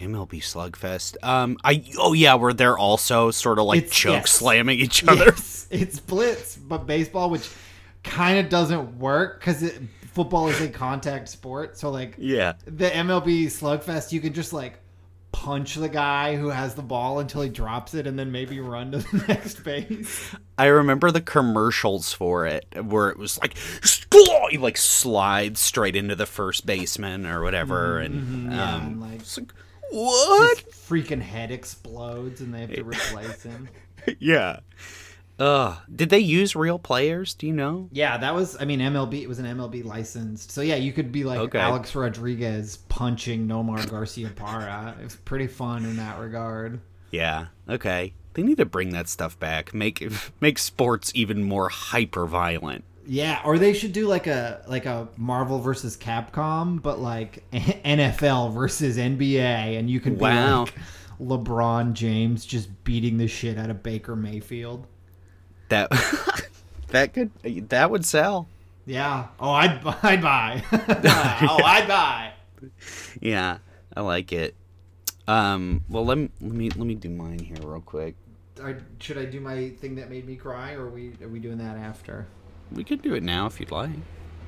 MLB 0.00 0.40
Slugfest. 0.42 1.16
Um, 1.22 1.56
I 1.62 1.84
oh 1.98 2.12
yeah, 2.14 2.34
where 2.34 2.52
they're 2.52 2.78
also 2.78 3.30
sort 3.30 3.58
of 3.58 3.66
like 3.66 3.78
It's- 3.78 3.94
choke 3.94 4.12
yes. 4.22 4.30
slamming 4.32 4.78
each 4.80 5.06
other. 5.06 5.26
Yes, 5.26 5.68
it's 5.70 6.00
blitz, 6.00 6.56
but 6.56 6.86
baseball, 6.86 7.30
which 7.30 7.48
kind 8.02 8.38
of 8.38 8.48
doesn't 8.48 8.98
work 8.98 9.40
because 9.40 9.70
football 10.12 10.48
is 10.48 10.60
a 10.60 10.68
contact 10.68 11.28
sport. 11.28 11.78
So 11.78 11.90
like 11.90 12.14
Yeah, 12.18 12.54
the 12.64 12.88
MLB 12.90 13.46
Slugfest, 13.46 14.12
you 14.12 14.20
can 14.20 14.32
just 14.32 14.52
like 14.52 14.78
punch 15.44 15.74
the 15.74 15.88
guy 15.88 16.36
who 16.36 16.48
has 16.48 16.74
the 16.74 16.82
ball 16.82 17.18
until 17.18 17.42
he 17.42 17.48
drops 17.50 17.92
it, 17.94 18.06
and 18.06 18.18
then 18.18 18.32
maybe 18.32 18.60
run 18.60 18.92
to 18.92 18.98
the 19.12 19.24
next 19.28 19.62
base. 19.64 20.34
I 20.56 20.66
remember 20.66 21.10
the 21.10 21.20
commercials 21.20 22.12
for 22.12 22.46
it 22.46 22.64
where 22.82 23.10
it 23.10 23.18
was 23.18 23.38
like 23.38 23.54
he 24.50 24.58
like 24.58 24.76
slides 24.76 25.60
straight 25.60 25.96
into 25.96 26.14
the 26.16 26.26
first 26.26 26.64
baseman 26.66 27.26
or 27.26 27.42
whatever, 27.42 27.98
and 27.98 28.52
yeah, 28.52 28.74
um, 28.74 28.82
and, 28.86 29.00
like- 29.00 29.20
it's 29.20 29.38
like 29.38 29.52
what? 29.90 30.58
Freaking 30.70 31.20
head 31.20 31.50
explodes, 31.50 32.40
and 32.40 32.54
they 32.54 32.60
have 32.62 32.72
to 32.72 32.82
replace 32.84 33.42
him. 33.42 33.68
yeah. 34.18 34.60
Uh, 35.38 35.76
did 35.94 36.10
they 36.10 36.18
use 36.20 36.54
real 36.54 36.78
players? 36.78 37.34
Do 37.34 37.46
you 37.46 37.52
know? 37.52 37.88
Yeah, 37.92 38.16
that 38.18 38.34
was. 38.34 38.56
I 38.60 38.64
mean, 38.64 38.80
MLB. 38.80 39.22
It 39.22 39.28
was 39.28 39.38
an 39.40 39.46
MLB 39.46 39.84
licensed. 39.84 40.50
So 40.52 40.60
yeah, 40.60 40.76
you 40.76 40.92
could 40.92 41.10
be 41.10 41.24
like 41.24 41.38
Okay. 41.40 41.58
Alex 41.58 41.94
Rodriguez 41.94 42.76
punching 42.88 43.48
Nomar 43.48 43.78
Garciaparra. 43.86 44.98
It 45.00 45.04
was 45.04 45.16
pretty 45.16 45.46
fun 45.48 45.84
in 45.84 45.96
that 45.96 46.18
regard. 46.20 46.80
Yeah. 47.10 47.46
Okay. 47.68 48.14
They 48.34 48.42
need 48.42 48.56
to 48.58 48.64
bring 48.64 48.90
that 48.90 49.08
stuff 49.08 49.38
back. 49.38 49.74
Make 49.74 50.06
make 50.40 50.58
sports 50.58 51.10
even 51.14 51.42
more 51.44 51.68
hyper 51.68 52.26
violent. 52.26 52.84
Yeah, 53.06 53.42
or 53.44 53.58
they 53.58 53.74
should 53.74 53.92
do 53.92 54.06
like 54.06 54.26
a 54.26 54.62
like 54.66 54.86
a 54.86 55.08
Marvel 55.16 55.58
versus 55.58 55.96
Capcom, 55.96 56.80
but 56.80 57.00
like 57.00 57.44
NFL 57.52 58.54
versus 58.54 58.96
NBA, 58.98 59.78
and 59.78 59.90
you 59.90 60.00
can 60.00 60.14
be 60.14 60.20
Wow. 60.22 60.60
like 60.64 60.74
LeBron 61.20 61.92
James 61.92 62.44
just 62.46 62.82
beating 62.84 63.18
the 63.18 63.28
shit 63.28 63.58
out 63.58 63.70
of 63.70 63.82
Baker 63.82 64.16
Mayfield. 64.16 64.86
That 65.68 65.90
that 66.88 67.12
could 67.14 67.30
that 67.70 67.90
would 67.90 68.04
sell. 68.04 68.48
Yeah. 68.86 69.28
Oh, 69.40 69.50
I'd 69.50 69.80
I'd 70.02 70.22
buy. 70.22 70.62
oh, 70.72 71.60
I'd 71.64 71.88
buy. 71.88 72.32
Yeah, 73.20 73.58
I 73.96 74.00
like 74.00 74.32
it. 74.32 74.54
Um, 75.26 75.82
well, 75.88 76.04
let 76.04 76.18
me 76.18 76.30
let 76.40 76.52
me 76.52 76.70
let 76.70 76.86
me 76.86 76.94
do 76.94 77.08
mine 77.08 77.38
here 77.38 77.56
real 77.62 77.80
quick. 77.80 78.14
Or 78.60 78.78
should 78.98 79.18
I 79.18 79.24
do 79.24 79.40
my 79.40 79.70
thing 79.70 79.96
that 79.96 80.10
made 80.10 80.26
me 80.26 80.36
cry, 80.36 80.74
or 80.74 80.86
are 80.86 80.90
we 80.90 81.12
are 81.22 81.28
we 81.28 81.38
doing 81.38 81.58
that 81.58 81.76
after? 81.76 82.26
We 82.72 82.84
could 82.84 83.02
do 83.02 83.14
it 83.14 83.22
now 83.22 83.46
if 83.46 83.58
you'd 83.60 83.70
like. 83.70 83.90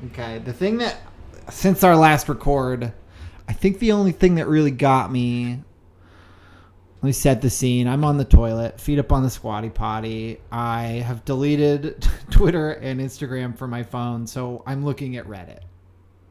Okay, 0.06 0.38
the 0.38 0.52
thing 0.52 0.78
that 0.78 1.00
since 1.50 1.82
our 1.82 1.96
last 1.96 2.28
record, 2.28 2.92
I 3.48 3.52
think 3.52 3.78
the 3.78 3.92
only 3.92 4.12
thing 4.12 4.34
that 4.36 4.46
really 4.46 4.70
got 4.70 5.10
me. 5.10 5.62
Let 7.06 7.10
me 7.10 7.12
set 7.12 7.40
the 7.40 7.50
scene. 7.50 7.86
I'm 7.86 8.02
on 8.02 8.16
the 8.16 8.24
toilet, 8.24 8.80
feet 8.80 8.98
up 8.98 9.12
on 9.12 9.22
the 9.22 9.30
squatty 9.30 9.70
potty. 9.70 10.40
I 10.50 11.04
have 11.06 11.24
deleted 11.24 12.04
Twitter 12.30 12.72
and 12.72 13.00
Instagram 13.00 13.56
from 13.56 13.70
my 13.70 13.84
phone, 13.84 14.26
so 14.26 14.64
I'm 14.66 14.84
looking 14.84 15.16
at 15.16 15.24
Reddit, 15.28 15.60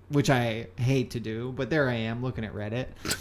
which 0.10 0.30
I 0.30 0.68
hate 0.76 1.12
to 1.12 1.22
do, 1.22 1.54
but 1.54 1.70
there 1.70 1.88
I 1.88 1.94
am 1.94 2.22
looking 2.22 2.44
at 2.44 2.54
Reddit. 2.54 2.88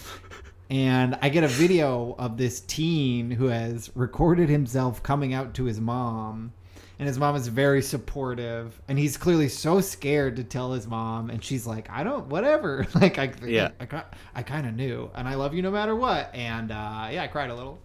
And 0.71 1.17
I 1.21 1.29
get 1.29 1.45
a 1.45 1.49
video 1.49 2.17
of 2.19 2.39
this 2.39 2.61
teen 2.61 3.31
who 3.31 3.47
has 3.47 3.91
recorded 3.95 4.49
himself 4.49 5.03
coming 5.03 5.33
out 5.35 5.55
to 5.55 5.65
his 5.65 5.79
mom 5.79 6.55
and 6.99 7.09
his 7.09 7.19
mom 7.19 7.35
is 7.37 7.49
very 7.49 7.83
supportive 7.83 8.81
and 8.89 8.99
he's 8.99 9.17
clearly 9.17 9.49
so 9.49 9.81
scared 9.81 10.37
to 10.37 10.45
tell 10.45 10.73
his 10.73 10.87
mom 10.87 11.31
and 11.31 11.43
she's 11.43 11.67
like 11.67 11.89
i 11.91 12.05
don't 12.05 12.27
whatever 12.29 12.87
like 12.95 13.19
i 13.19 13.33
Yeah. 13.45 13.71
i, 13.81 13.85
I, 13.97 14.03
I 14.37 14.43
kind 14.43 14.67
of 14.67 14.75
knew 14.75 15.11
and 15.15 15.27
i 15.29 15.35
love 15.35 15.55
you 15.55 15.63
no 15.63 15.71
matter 15.71 15.97
what 15.97 16.31
and 16.35 16.71
uh 16.71 17.09
yeah 17.11 17.23
i 17.23 17.27
cried 17.27 17.51
a 17.51 17.55
little 17.55 17.79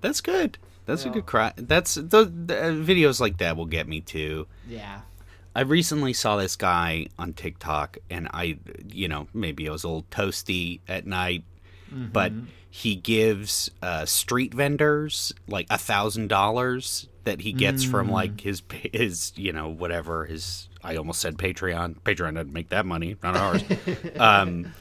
That's 0.00 0.20
good. 0.20 0.58
That's 0.86 1.04
a 1.04 1.10
good 1.10 1.26
cry. 1.26 1.52
That's 1.56 1.94
the, 1.94 2.24
the 2.24 2.58
uh, 2.58 2.70
videos 2.72 3.20
like 3.20 3.38
that 3.38 3.56
will 3.56 3.66
get 3.66 3.86
me 3.86 4.00
too. 4.00 4.46
yeah 4.68 5.02
I 5.54 5.60
recently 5.62 6.12
saw 6.12 6.36
this 6.36 6.54
guy 6.56 7.08
on 7.18 7.32
TikTok, 7.32 7.98
and 8.08 8.28
I, 8.32 8.58
you 8.88 9.08
know, 9.08 9.26
maybe 9.34 9.68
I 9.68 9.72
was 9.72 9.82
a 9.82 9.88
little 9.88 10.04
toasty 10.10 10.78
at 10.88 11.06
night, 11.08 11.42
but 11.90 12.32
he 12.70 12.94
gives 12.94 13.70
uh, 13.82 14.04
street 14.04 14.54
vendors 14.54 15.32
like 15.48 15.66
a 15.70 15.78
thousand 15.78 16.28
dollars 16.28 17.08
that 17.24 17.40
he 17.40 17.52
gets 17.52 17.84
from 17.84 18.10
like 18.10 18.40
his 18.40 18.62
his 18.92 19.32
you 19.36 19.52
know 19.52 19.68
whatever 19.68 20.24
his 20.24 20.68
I 20.82 20.96
almost 20.96 21.20
said 21.20 21.36
Patreon. 21.36 22.00
Patreon 22.00 22.34
doesn't 22.34 22.52
make 22.52 22.70
that 22.70 22.86
money, 22.86 23.16
not 23.22 23.36
ours. 23.36 23.62
um, 24.18 24.72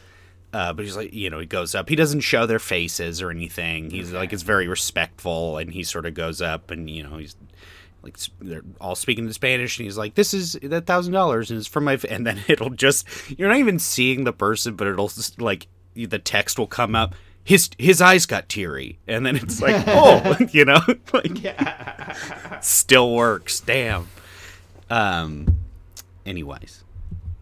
uh, 0.53 0.73
but 0.73 0.83
he's 0.85 0.95
like, 0.95 1.13
you 1.13 1.29
know, 1.29 1.39
he 1.39 1.45
goes 1.45 1.75
up. 1.75 1.89
He 1.89 1.95
doesn't 1.95 2.21
show 2.21 2.45
their 2.45 2.59
faces 2.59 3.21
or 3.21 3.29
anything. 3.29 3.91
He's 3.91 4.11
like, 4.11 4.33
it's 4.33 4.43
very 4.43 4.67
respectful, 4.67 5.57
and 5.57 5.71
he 5.71 5.83
sort 5.83 6.05
of 6.05 6.13
goes 6.13 6.41
up, 6.41 6.71
and 6.71 6.89
you 6.89 7.03
know, 7.03 7.17
he's 7.17 7.35
like, 8.01 8.17
they're 8.39 8.63
all 8.79 8.95
speaking 8.95 9.25
in 9.25 9.33
Spanish, 9.33 9.77
and 9.77 9.85
he's 9.85 9.97
like, 9.97 10.15
this 10.15 10.33
is 10.33 10.53
that 10.63 10.85
thousand 10.85 11.13
dollars, 11.13 11.51
and 11.51 11.59
it's 11.59 11.67
from 11.67 11.83
my, 11.83 11.93
f-, 11.93 12.05
and 12.05 12.25
then 12.25 12.39
it'll 12.47 12.69
just, 12.71 13.05
you're 13.37 13.49
not 13.49 13.57
even 13.57 13.77
seeing 13.77 14.23
the 14.23 14.33
person, 14.33 14.75
but 14.75 14.87
it'll 14.87 15.09
just, 15.09 15.41
like, 15.41 15.67
the 15.95 16.19
text 16.19 16.57
will 16.59 16.67
come 16.67 16.95
up. 16.95 17.15
His 17.43 17.69
his 17.77 18.01
eyes 18.01 18.25
got 18.25 18.47
teary, 18.49 18.99
and 19.07 19.25
then 19.25 19.35
it's 19.35 19.61
like, 19.61 19.83
oh, 19.87 20.37
you 20.51 20.65
know, 20.65 20.81
like, 21.13 21.41
yeah. 21.43 22.59
still 22.61 23.13
works. 23.13 23.59
Damn. 23.59 24.07
Um. 24.89 25.57
Anyways, 26.25 26.83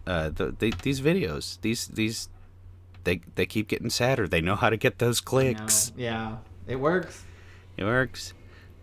uh, 0.06 0.30
the, 0.30 0.54
they, 0.58 0.70
these 0.70 1.00
videos, 1.00 1.60
these 1.60 1.88
these 1.88 2.28
they 3.04 3.20
they 3.34 3.44
keep 3.44 3.68
getting 3.68 3.90
sadder. 3.90 4.26
They 4.26 4.40
know 4.40 4.56
how 4.56 4.70
to 4.70 4.76
get 4.76 4.98
those 4.98 5.20
clicks. 5.20 5.92
yeah 5.96 6.36
it 6.66 6.76
works 6.76 7.24
It 7.76 7.84
works. 7.84 8.34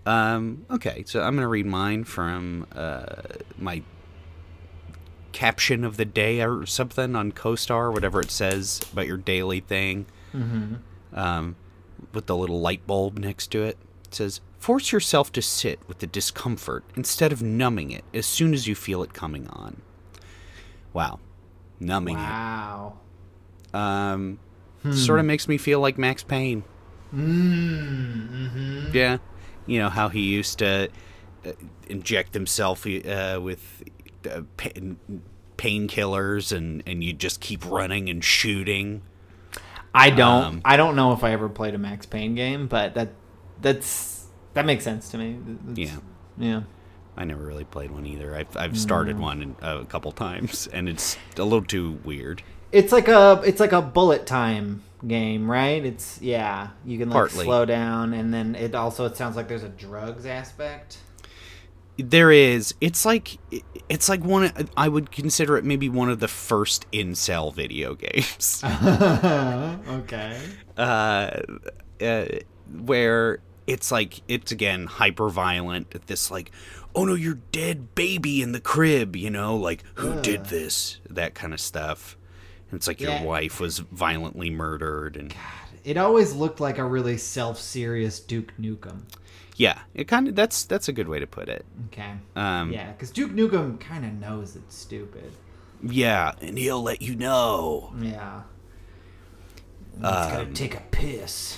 Um, 0.05 0.65
okay, 0.69 1.03
so 1.07 1.21
I'm 1.21 1.35
gonna 1.35 1.47
read 1.47 1.65
mine 1.65 2.03
from 2.03 2.67
uh, 2.75 3.05
my 3.57 3.81
caption 5.35 5.83
of 5.83 5.97
the 5.97 6.05
day 6.05 6.41
or 6.41 6.65
something 6.65 7.13
on 7.13 7.33
CoStar, 7.33 7.91
whatever 7.91 8.21
it 8.21 8.31
says 8.31 8.79
about 8.93 9.05
your 9.05 9.17
daily 9.17 9.59
thing. 9.59 10.05
Um, 11.13 11.57
with 12.13 12.25
the 12.27 12.35
little 12.35 12.61
light 12.61 12.87
bulb 12.87 13.19
next 13.19 13.47
to 13.47 13.63
it. 13.63 13.77
It 14.05 14.15
says, 14.15 14.39
"Force 14.57 14.93
yourself 14.93 15.31
to 15.33 15.41
sit 15.41 15.79
with 15.87 15.99
the 15.99 16.07
discomfort 16.07 16.85
instead 16.95 17.33
of 17.33 17.41
numbing 17.41 17.91
it 17.91 18.05
as 18.13 18.25
soon 18.25 18.53
as 18.53 18.65
you 18.65 18.75
feel 18.75 19.03
it 19.03 19.13
coming 19.13 19.47
on." 19.47 19.81
Wow, 20.93 21.19
numbing 21.79 22.15
wow 22.15 22.95
it. 23.73 23.77
Um, 23.77 24.39
sort 24.91 25.19
of 25.19 25.25
makes 25.25 25.47
me 25.49 25.57
feel 25.57 25.81
like 25.81 25.97
Max 25.97 26.23
Payne. 26.23 26.63
mm-hmm. 27.13 28.91
Yeah, 28.93 29.17
you 29.65 29.79
know 29.79 29.89
how 29.89 30.07
he 30.09 30.21
used 30.21 30.59
to 30.59 30.89
uh, 31.45 31.51
inject 31.89 32.33
himself 32.33 32.85
uh, 32.85 33.39
with 33.41 33.83
uh, 34.27 34.41
painkillers, 35.57 36.55
and 36.55 36.83
and 36.85 37.03
you 37.03 37.13
just 37.13 37.39
keep 37.39 37.65
running 37.65 38.09
and 38.09 38.23
shooting. 38.23 39.01
i 39.93 40.09
don't 40.09 40.43
Um, 40.43 40.61
i 40.65 40.75
don't 40.75 40.95
know 40.97 41.13
if 41.13 41.23
i 41.23 41.31
ever 41.31 41.47
played 41.47 41.73
a 41.73 41.77
max 41.77 42.05
payne 42.05 42.35
game 42.35 42.67
but 42.67 42.95
that 42.95 43.09
that's 43.61 44.25
that 44.53 44.65
makes 44.65 44.83
sense 44.83 45.09
to 45.11 45.17
me 45.17 45.37
It's- 45.71 45.77
Yeah. 45.77 45.97
yeah 46.37 46.61
I 47.17 47.23
never 47.23 47.45
really 47.45 47.63
played 47.63 47.91
one 47.91 48.05
either. 48.05 48.35
I've 48.35 48.57
I've 48.57 48.77
started 48.77 49.17
one 49.17 49.41
in, 49.41 49.55
uh, 49.63 49.77
a 49.79 49.85
couple 49.85 50.11
times, 50.11 50.67
and 50.73 50.89
it's 50.89 51.15
a 51.37 51.43
little 51.43 51.63
too 51.63 51.97
weird. 52.03 52.43
It's 52.73 52.91
like 52.91 53.07
a 53.07 53.41
it's 53.45 53.61
like 53.61 53.71
a 53.71 53.81
bullet 53.81 54.25
time 54.25 54.83
game, 55.07 55.49
right? 55.49 55.85
It's 55.85 56.19
yeah, 56.21 56.71
you 56.83 56.97
can 56.97 57.09
like 57.09 57.15
Partly. 57.15 57.45
slow 57.45 57.63
down, 57.63 58.13
and 58.13 58.33
then 58.33 58.53
it 58.53 58.75
also 58.75 59.05
it 59.05 59.15
sounds 59.15 59.37
like 59.37 59.47
there's 59.47 59.63
a 59.63 59.69
drugs 59.69 60.25
aspect. 60.25 60.97
There 61.97 62.31
is. 62.31 62.73
It's 62.81 63.05
like 63.05 63.37
it's 63.89 64.09
like 64.09 64.23
one. 64.23 64.51
I 64.75 64.87
would 64.87 65.11
consider 65.11 65.57
it 65.57 65.63
maybe 65.63 65.87
one 65.89 66.09
of 66.09 66.19
the 66.19 66.27
first 66.27 66.89
incel 66.91 67.53
video 67.53 67.95
games. 67.95 68.61
okay. 69.89 70.39
uh, 70.77 71.39
uh, 72.01 72.25
where 72.71 73.39
it's 73.67 73.91
like 73.91 74.21
it's 74.27 74.51
again 74.51 74.87
hyper 74.87 75.29
violent. 75.29 76.05
This 76.07 76.29
like, 76.29 76.51
oh 76.95 77.05
no, 77.05 77.13
you're 77.13 77.39
dead 77.51 77.95
baby 77.95 78.41
in 78.41 78.51
the 78.51 78.59
crib. 78.59 79.15
You 79.15 79.29
know, 79.29 79.55
like 79.55 79.83
who 79.95 80.21
did 80.21 80.45
this? 80.45 80.99
That 81.09 81.33
kind 81.33 81.53
of 81.53 81.59
stuff. 81.61 82.17
And 82.71 82.77
it's 82.77 82.87
like 82.87 82.99
Yeah. 82.99 83.19
your 83.19 83.27
wife 83.27 83.59
was 83.59 83.79
violently 83.79 84.49
murdered, 84.49 85.15
and 85.15 85.33
It 85.83 85.97
always 85.97 86.33
looked 86.33 86.59
like 86.59 86.77
a 86.79 86.83
really 86.83 87.15
self-serious 87.17 88.19
Duke 88.19 88.51
Nukem. 88.59 89.03
Yeah, 89.55 89.79
it 89.93 90.07
kind 90.07 90.27
of 90.27 90.35
that's 90.35 90.63
that's 90.65 90.87
a 90.87 90.93
good 90.93 91.07
way 91.07 91.19
to 91.19 91.27
put 91.27 91.49
it. 91.49 91.65
Okay. 91.87 92.13
Um, 92.35 92.71
yeah, 92.71 92.91
because 92.91 93.09
Duke 93.11 93.31
Nukem 93.31 93.79
kind 93.79 94.05
of 94.05 94.13
knows 94.13 94.55
it's 94.55 94.75
stupid. 94.75 95.31
yeah, 95.83 96.33
and 96.41 96.57
he'll 96.57 96.81
let 96.83 97.01
you 97.01 97.15
know. 97.15 97.93
Yeah. 97.99 98.41
He's 99.93 100.01
gotta 100.01 100.41
Um, 100.43 100.53
take 100.53 100.75
a 100.75 100.81
piss. 100.91 101.57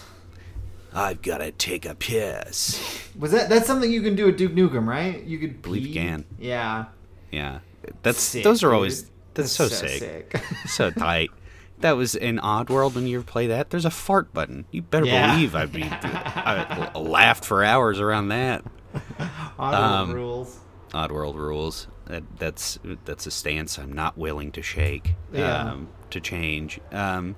I've 0.94 1.22
got 1.22 1.40
to 1.40 1.52
take 1.52 1.86
a 1.86 1.94
piss. 1.96 2.80
Was 3.20 3.32
that 3.32 3.50
that's 3.50 3.68
something 3.68 3.92
you 3.92 4.02
can 4.02 4.16
do 4.16 4.30
at 4.30 4.38
Duke 4.38 4.54
Nukem, 4.54 4.88
right? 4.88 5.22
You 5.24 5.38
could 5.38 5.62
Believe 5.62 5.86
you 5.86 5.94
can. 5.94 6.26
Yeah. 6.40 6.86
Yeah, 7.32 7.60
that's 8.04 8.20
Sick, 8.22 8.44
those 8.44 8.64
are 8.64 8.74
always 8.74 9.10
that's, 9.34 9.52
so, 9.52 9.68
sick. 9.68 10.00
sick. 10.00 10.44
so 10.68 10.90
tight. 10.92 11.30
That 11.80 11.92
was 11.94 12.16
in 12.16 12.38
Oddworld 12.40 12.96
when 12.96 13.06
you 13.06 13.22
play 13.22 13.48
that. 13.48 13.70
There's 13.70 13.86
a 13.86 13.92
fart 13.92 14.34
button. 14.34 14.66
You 14.72 14.82
better 14.82 15.06
Yeah. 15.06 15.34
believe 15.34 15.56
I'd 15.56 15.72
be 15.72 15.84
I 15.92 16.92
laughed 16.98 17.46
for 17.46 17.64
hours 17.64 18.00
around 18.00 18.30
that. 18.30 18.64
Auto 19.60 19.78
Um, 19.78 20.12
rules. 20.14 20.60
Oddworld 20.92 21.36
rules. 21.36 21.88
That, 22.06 22.24
that's 22.40 22.80
that's 23.06 23.28
a 23.28 23.32
stance 23.32 23.78
I'm 23.78 23.92
not 23.94 24.18
willing 24.18 24.52
to 24.54 24.62
shake. 24.62 25.14
Yeah. 25.32 25.72
Um, 25.72 25.90
to 26.10 26.20
change. 26.22 26.80
Um, 26.92 27.36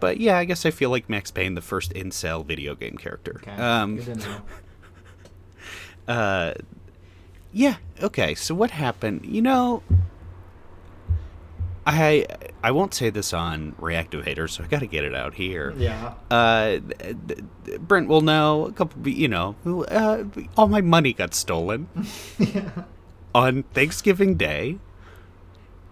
but 0.00 0.18
yeah, 0.18 0.36
I 0.36 0.44
guess 0.44 0.66
I 0.66 0.70
feel 0.72 0.90
like 0.90 1.08
Max 1.08 1.30
Payne, 1.30 1.54
the 1.54 1.60
first 1.62 1.94
incel 1.94 2.44
video 2.44 2.74
game 2.74 2.96
character. 2.96 3.40
Okay. 3.42 3.52
Um, 3.62 3.96
Good 3.96 4.24
uh, 6.08 6.54
yeah. 7.52 7.76
Okay. 8.02 8.34
So 8.34 8.54
what 8.54 8.70
happened? 8.72 9.24
You 9.24 9.42
know, 9.42 9.82
I 11.86 12.26
I 12.62 12.70
won't 12.72 12.94
say 12.94 13.10
this 13.10 13.32
on 13.32 13.72
Reactivator, 13.80 14.48
so 14.48 14.62
I 14.64 14.66
got 14.66 14.80
to 14.80 14.86
get 14.86 15.04
it 15.04 15.14
out 15.14 15.34
here. 15.34 15.74
Yeah. 15.76 16.14
Uh, 16.30 16.78
Brent 17.80 18.08
will 18.08 18.20
know 18.20 18.66
a 18.66 18.72
couple. 18.72 19.08
You 19.08 19.28
know, 19.28 19.56
uh, 19.66 20.24
all 20.56 20.68
my 20.68 20.80
money 20.80 21.12
got 21.12 21.34
stolen 21.34 21.88
yeah. 22.38 22.70
on 23.34 23.62
Thanksgiving 23.74 24.36
Day, 24.36 24.78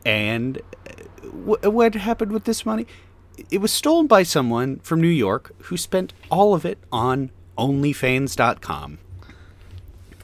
and 0.05 0.59
uh, 0.59 1.27
wh- 1.29 1.65
what 1.73 1.95
happened 1.95 2.33
with 2.33 2.45
this 2.45 2.67
money? 2.67 2.87
It 3.51 3.59
was 3.59 3.73
stolen 3.73 4.07
by 4.07 4.25
someone 4.25 4.81
from 4.81 5.01
New 5.01 5.07
York 5.09 5.53
who 5.65 5.77
spent 5.77 6.13
all 6.31 6.55
of 6.55 6.65
it 6.65 6.79
on 6.93 7.31
OnlyFans.com. 7.57 8.99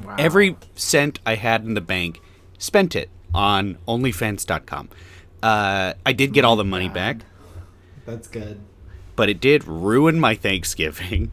Wow. 0.04 0.16
Every 0.18 0.56
cent 0.74 1.20
I 1.24 1.36
had 1.36 1.64
in 1.64 1.74
the 1.74 1.80
bank, 1.80 2.20
spent 2.58 2.96
it 2.96 3.08
on 3.32 3.78
OnlyFans.com. 3.86 4.88
Uh, 5.44 5.92
I 6.06 6.12
did 6.14 6.32
get 6.32 6.44
all 6.46 6.56
the 6.56 6.64
money 6.64 6.88
back, 6.88 7.18
That's 8.06 8.28
good. 8.28 8.60
but 9.14 9.28
it 9.28 9.40
did 9.40 9.64
ruin 9.64 10.18
my 10.18 10.34
Thanksgiving. 10.34 11.32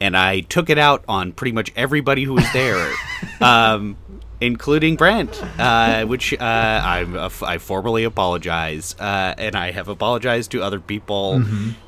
And 0.00 0.16
I 0.16 0.40
took 0.40 0.68
it 0.68 0.78
out 0.78 1.04
on 1.06 1.30
pretty 1.32 1.52
much 1.52 1.70
everybody 1.76 2.24
who 2.24 2.32
was 2.34 2.52
there, 2.52 2.92
um, 3.40 3.96
including 4.40 4.96
Brent, 4.96 5.40
uh, 5.60 6.04
which 6.06 6.34
uh, 6.34 6.36
I, 6.40 7.04
uh, 7.04 7.30
I 7.42 7.58
formally 7.58 8.02
apologize. 8.02 8.96
Uh, 8.98 9.34
and 9.38 9.54
I 9.54 9.70
have 9.70 9.86
apologized 9.86 10.50
to 10.50 10.62
other 10.62 10.80
people. 10.80 11.44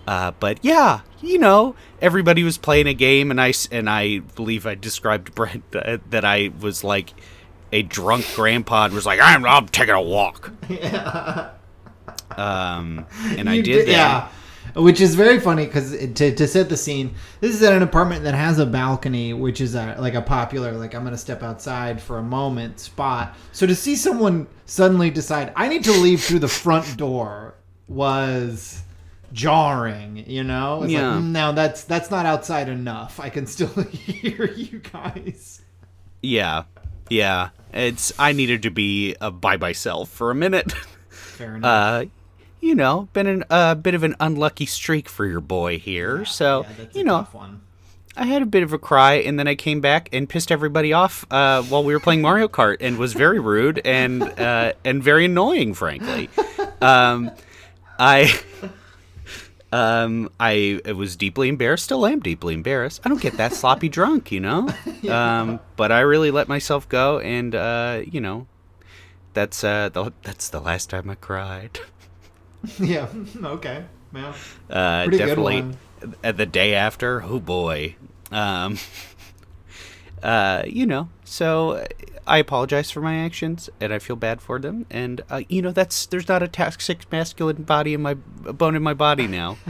Uh, 0.07 0.31
but 0.39 0.61
yeah, 0.63 1.01
you 1.21 1.39
know, 1.39 1.75
everybody 2.01 2.45
was 2.45 2.57
playing 2.57 2.87
a 2.87 2.95
game, 2.95 3.33
and 3.33 3.41
I, 3.41 3.53
and 3.73 3.91
I 3.91 4.21
believe 4.21 4.65
I 4.65 4.77
described 4.77 5.35
Brent 5.35 5.65
that 5.73 6.25
I 6.25 6.53
was 6.61 6.85
like 6.85 7.13
a 7.75 7.83
drunk 7.83 8.25
grandpa 8.35 8.85
and 8.87 8.95
was 8.95 9.05
like, 9.05 9.21
I'm, 9.21 9.45
I'm 9.45 9.67
taking 9.69 9.95
a 9.95 10.01
walk. 10.03 10.51
Um, 12.37 13.07
and 13.37 13.49
I 13.49 13.55
You 13.55 13.63
did 13.63 13.87
that. 13.89 13.93
Yeah. 13.93 14.29
Which 14.83 15.01
is 15.01 15.15
very 15.15 15.39
funny 15.39 15.67
because 15.67 15.93
to, 15.97 16.35
to 16.35 16.49
set 16.49 16.69
the 16.69 16.77
scene, 16.77 17.15
this 17.41 17.55
is 17.55 17.63
at 17.63 17.73
an 17.73 17.83
apartment 17.83 18.25
that 18.25 18.35
has 18.35 18.59
a 18.59 18.67
balcony, 18.67 19.33
which 19.33 19.61
is 19.61 19.77
a, 19.77 19.95
like 20.01 20.15
a 20.15 20.23
popular, 20.23 20.73
like 20.73 20.95
I'm 20.97 21.03
going 21.03 21.13
to 21.15 21.19
step 21.19 21.45
outside 21.45 22.03
for 22.03 22.19
a 22.19 22.23
moment 22.25 22.81
spot. 22.81 23.37
So 23.53 23.67
to 23.69 23.75
see 23.75 23.95
someone 23.95 24.49
suddenly 24.67 25.11
decide, 25.11 25.53
I 25.55 25.69
need 25.69 25.85
to 25.85 25.93
leave 25.93 26.25
through 26.25 26.41
the 26.41 26.49
front 26.49 26.97
door 26.97 27.55
was 27.87 28.83
jarring, 29.33 30.25
you 30.29 30.43
know? 30.43 30.83
It's 30.83 30.93
Yeah. 30.93 31.15
like, 31.15 31.23
"Mm, 31.23 31.31
no, 31.31 31.53
that's, 31.53 31.85
that's 31.85 32.11
not 32.11 32.27
outside 32.27 32.69
enough. 32.69 33.21
I 33.21 33.29
can 33.29 33.47
still 33.47 33.69
hear 33.91 34.51
you 34.57 34.81
guys. 34.81 35.63
Yeah, 36.21 36.65
yeah. 37.09 37.51
It's 37.73 38.13
I 38.19 38.33
needed 38.33 38.63
to 38.63 38.71
be 38.71 39.17
uh, 39.21 39.31
by 39.31 39.57
myself 39.57 40.09
for 40.09 40.31
a 40.31 40.35
minute. 40.35 40.73
Fair 41.09 41.57
enough. 41.57 41.69
Uh, 41.69 42.05
you 42.61 42.75
know, 42.75 43.09
been 43.13 43.43
a 43.43 43.53
uh, 43.53 43.75
bit 43.75 43.95
of 43.95 44.05
an 44.05 44.15
unlucky 44.21 44.67
streak 44.67 45.09
for 45.09 45.27
your 45.27 45.41
boy 45.41 45.79
here. 45.79 46.25
so 46.25 46.63
yeah, 46.63 46.73
that's 46.79 46.95
a 46.95 46.99
you 46.99 47.05
know. 47.05 47.27
I 48.17 48.27
had 48.27 48.43
a 48.43 48.47
bit 48.47 48.63
of 48.63 48.73
a 48.73 48.79
cry, 48.79 49.15
and 49.15 49.39
then 49.39 49.49
I 49.49 49.57
came 49.57 49.81
back 49.81 50.09
and 50.13 50.29
pissed 50.29 50.53
everybody 50.53 50.93
off 50.93 51.27
uh, 51.33 51.63
while 51.63 51.83
we 51.83 51.93
were 51.93 52.01
playing 52.01 52.23
Mario 52.23 52.47
Kart, 52.47 52.77
and 52.81 52.97
was 52.97 53.13
very 53.13 53.41
rude 53.41 53.81
and 53.85 54.23
uh, 54.23 54.75
and 54.85 55.03
very 55.03 55.25
annoying, 55.25 55.75
frankly. 55.75 56.31
Um, 56.81 57.31
I. 57.99 58.39
Um, 59.75 60.31
I 60.39 60.81
was 60.95 61.17
deeply 61.17 61.49
embarrassed. 61.49 61.85
Still 61.85 62.07
am 62.07 62.21
deeply 62.21 62.55
embarrassed. 62.55 63.01
I 63.05 63.09
don't 63.09 63.21
get 63.21 63.39
that 63.39 63.53
sloppy 63.53 63.89
drunk, 63.99 64.31
you 64.31 64.41
know. 64.41 64.69
Um, 65.05 65.61
but 65.77 65.93
I 65.93 66.01
really 66.01 66.31
let 66.31 66.49
myself 66.49 66.89
go, 66.89 67.19
and 67.19 67.55
uh, 67.55 68.01
you 68.11 68.23
know, 68.23 68.47
that's 69.35 69.63
uh, 69.63 69.91
the, 69.91 70.13
that's 70.23 70.49
the 70.49 70.61
last 70.61 70.89
time 70.89 71.11
I 71.11 71.15
cried. 71.15 71.79
yeah. 72.79 73.09
Okay. 73.37 73.85
Yeah. 74.15 74.35
Uh, 74.71 75.05
Pretty 75.05 75.19
good 75.19 75.39
one. 75.39 75.77
The 76.23 76.47
day 76.47 76.73
after, 76.75 77.23
oh 77.23 77.39
boy. 77.39 77.97
Um, 78.33 78.79
uh, 80.25 80.63
you 80.67 80.87
know, 80.87 81.09
so 81.25 81.87
I 82.27 82.39
apologize 82.39 82.91
for 82.91 83.01
my 83.01 83.17
actions, 83.17 83.69
and 83.81 83.93
I 83.93 83.99
feel 84.01 84.17
bad 84.17 84.41
for 84.41 84.59
them. 84.59 84.87
And 84.91 85.21
uh, 85.31 85.43
you 85.49 85.63
know, 85.63 85.71
that's 85.71 86.07
there's 86.07 86.27
not 86.29 86.43
a 86.43 86.49
toxic 86.49 87.11
masculine 87.13 87.63
body 87.65 87.95
in 87.95 88.03
my 88.03 88.15
bone 88.15 88.75
in 88.75 88.83
my 88.83 88.95
body 88.95 89.27
now. 89.29 89.59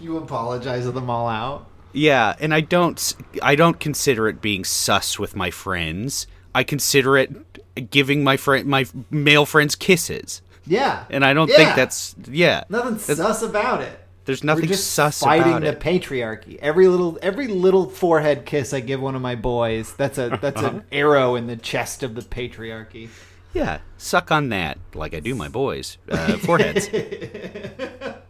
You 0.00 0.18
apologize 0.18 0.84
to 0.84 0.92
them 0.92 1.08
all 1.08 1.26
out. 1.28 1.66
yeah, 1.92 2.34
and 2.38 2.52
I 2.52 2.60
don't 2.60 3.14
I 3.42 3.54
don't 3.56 3.80
consider 3.80 4.28
it 4.28 4.42
being 4.42 4.62
sus 4.64 5.18
with 5.18 5.34
my 5.34 5.50
friends. 5.50 6.26
I 6.54 6.62
consider 6.64 7.16
it 7.16 7.90
giving 7.90 8.22
my 8.22 8.36
friend 8.36 8.66
my 8.66 8.84
male 9.10 9.46
friends 9.46 9.74
kisses, 9.74 10.42
Yeah. 10.66 11.04
and 11.08 11.24
I 11.24 11.32
don't 11.32 11.48
Yeah. 11.48 11.56
think 11.56 11.76
that's 11.76 12.14
yeah. 12.30 12.64
Nothing 12.68 12.98
sus 12.98 13.42
about 13.42 13.80
it. 13.80 13.98
There's 14.26 14.44
nothing 14.44 14.66
just 14.66 14.90
sus 14.92 15.20
fighting 15.20 15.52
about 15.52 15.62
the 15.62 15.68
it. 15.68 15.80
patriarchy. 15.80 16.58
Every 16.58 16.88
little 16.88 17.18
every 17.22 17.46
little 17.46 17.88
forehead 17.88 18.44
kiss 18.44 18.74
I 18.74 18.80
give 18.80 19.00
one 19.00 19.14
of 19.14 19.22
my 19.22 19.36
boys, 19.36 19.94
that's 19.94 20.18
a 20.18 20.38
that's 20.42 20.60
an 20.60 20.84
arrow 20.92 21.36
in 21.36 21.46
the 21.46 21.56
chest 21.56 22.02
of 22.02 22.14
the 22.14 22.22
patriarchy. 22.22 23.08
Yeah, 23.54 23.78
suck 23.96 24.30
on 24.30 24.50
that 24.50 24.78
like 24.94 25.14
I 25.14 25.20
do 25.20 25.34
my 25.34 25.48
boys. 25.48 25.96
Uh, 26.10 26.36
foreheads. 26.38 26.90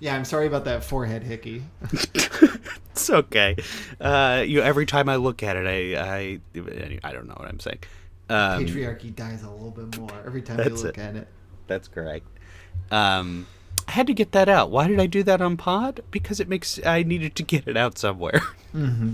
Yeah, 0.00 0.16
I'm 0.16 0.24
sorry 0.26 0.46
about 0.46 0.66
that 0.66 0.84
forehead 0.84 1.22
hickey. 1.22 1.62
it's 1.92 3.08
okay. 3.08 3.56
Uh, 3.98 4.44
you 4.46 4.60
every 4.60 4.84
time 4.84 5.08
I 5.08 5.16
look 5.16 5.42
at 5.42 5.56
it, 5.56 5.66
I 5.66 5.98
I 5.98 6.40
I 7.02 7.12
don't 7.12 7.26
know 7.26 7.34
what 7.38 7.48
I'm 7.48 7.60
saying. 7.60 7.78
Um, 8.28 8.66
Patriarchy 8.66 9.14
dies 9.14 9.44
a 9.44 9.50
little 9.50 9.70
bit 9.70 9.98
more 9.98 10.22
every 10.26 10.42
time 10.42 10.58
you 10.58 10.74
look 10.74 10.98
it. 10.98 11.00
at 11.00 11.16
it. 11.16 11.28
that's 11.68 11.88
correct. 11.88 12.26
Um, 12.90 13.46
I 13.86 13.92
had 13.92 14.06
to 14.06 14.14
get 14.14 14.32
that 14.32 14.48
out. 14.48 14.70
Why 14.70 14.88
did 14.88 14.98
I 15.00 15.06
do 15.06 15.22
that 15.24 15.40
on 15.42 15.56
Pod? 15.56 16.00
Because 16.10 16.40
it 16.40 16.48
makes 16.48 16.80
I 16.84 17.02
needed 17.02 17.34
to 17.36 17.42
get 17.42 17.66
it 17.68 17.76
out 17.76 17.98
somewhere. 17.98 18.40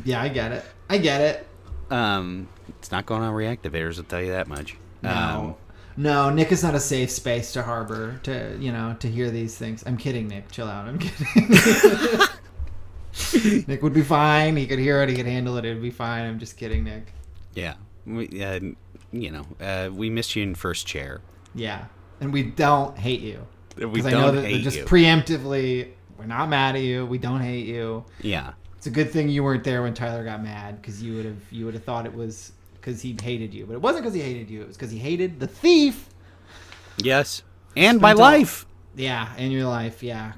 Yeah, 0.07 0.23
I 0.23 0.29
get 0.31 0.53
it. 0.53 0.65
I 0.89 0.97
get 0.97 1.21
it. 1.21 1.47
Um, 1.91 2.49
it's 2.79 2.91
not 2.91 3.05
going 3.05 3.21
on 3.21 3.35
reactivators. 3.35 3.99
I'll 3.99 4.05
tell 4.05 4.23
you 4.23 4.31
that 4.33 4.49
much. 4.49 4.75
No. 5.03 5.11
Um, 5.11 5.55
no, 5.99 6.31
Nick 6.31 6.51
is 6.51 6.63
not 6.63 6.75
a 6.75 6.81
safe 6.81 7.11
space 7.11 7.53
to 7.53 7.63
harbor 7.63 8.19
to 8.23 8.57
you 8.59 8.73
know 8.73 8.97
to 9.01 9.09
hear 9.09 9.31
these 9.31 9.59
things. 9.59 9.83
I'm 9.87 9.99
kidding, 9.99 10.29
Nick. 10.29 10.51
Chill 10.51 10.67
out. 10.67 10.87
I'm 10.89 10.99
kidding. 10.99 12.27
Nick 13.67 13.83
would 13.83 13.93
be 13.93 14.03
fine. 14.03 14.57
He 14.57 14.67
could 14.67 14.79
hear 14.79 15.03
it. 15.03 15.09
He 15.11 15.15
could 15.17 15.27
handle 15.27 15.57
it. 15.59 15.65
It'd 15.67 15.83
be 15.83 15.91
fine. 15.91 16.25
I'm 16.25 16.39
just 16.39 16.57
kidding, 16.57 16.85
Nick. 16.85 17.13
yeah, 17.55 17.75
we, 18.07 18.43
uh, 18.43 18.61
you 19.13 19.31
know, 19.31 19.45
uh, 19.61 19.91
we 19.93 20.09
missed 20.09 20.35
you 20.37 20.43
in 20.43 20.55
first 20.55 20.87
chair. 20.87 21.21
Yeah, 21.55 21.85
and 22.21 22.33
we 22.33 22.45
don't 22.45 22.97
hate 22.97 23.21
you. 23.21 23.47
We 23.77 24.01
don't 24.03 24.07
I 24.07 24.11
know 24.11 24.31
that 24.33 24.45
hate 24.45 24.63
just 24.63 24.79
you. 24.79 24.85
preemptively, 24.85 25.91
we're 26.19 26.27
not 26.27 26.49
mad 26.49 26.77
at 26.77 26.83
you. 26.83 27.07
We 27.07 27.19
don't 27.19 27.41
hate 27.41 27.67
you. 27.67 28.05
yeah, 28.21 28.53
It's 28.77 28.87
a 28.87 28.91
good 28.91 29.11
thing 29.11 29.29
you 29.29 29.43
weren't 29.43 29.65
there 29.65 29.83
when 29.83 29.95
Tyler 29.95 30.25
got 30.25 30.43
mad 30.43 30.81
because 30.81 31.03
you 31.03 31.15
would 31.17 31.25
have 31.25 31.41
you 31.51 31.65
would 31.65 31.75
have 31.75 31.85
thought 31.85 32.07
it 32.07 32.15
was 32.15 32.53
because 32.75 33.01
he 33.03 33.17
hated 33.21 33.53
you, 33.55 33.67
but 33.67 33.75
it 33.75 33.81
wasn't 33.83 34.05
because 34.05 34.15
he 34.15 34.21
hated 34.23 34.51
you. 34.51 34.63
It 34.63 34.69
was 34.69 34.77
because 34.77 34.91
he 34.91 34.99
hated 34.99 35.39
the 35.41 35.47
thief. 35.47 36.09
yes, 36.99 37.43
and 37.77 38.01
my 38.01 38.11
Spent 38.11 38.19
life. 38.21 38.67
Yeah, 38.97 39.33
and 39.39 39.53
your 39.53 39.65
life, 39.67 40.03
yeah. 40.03 40.33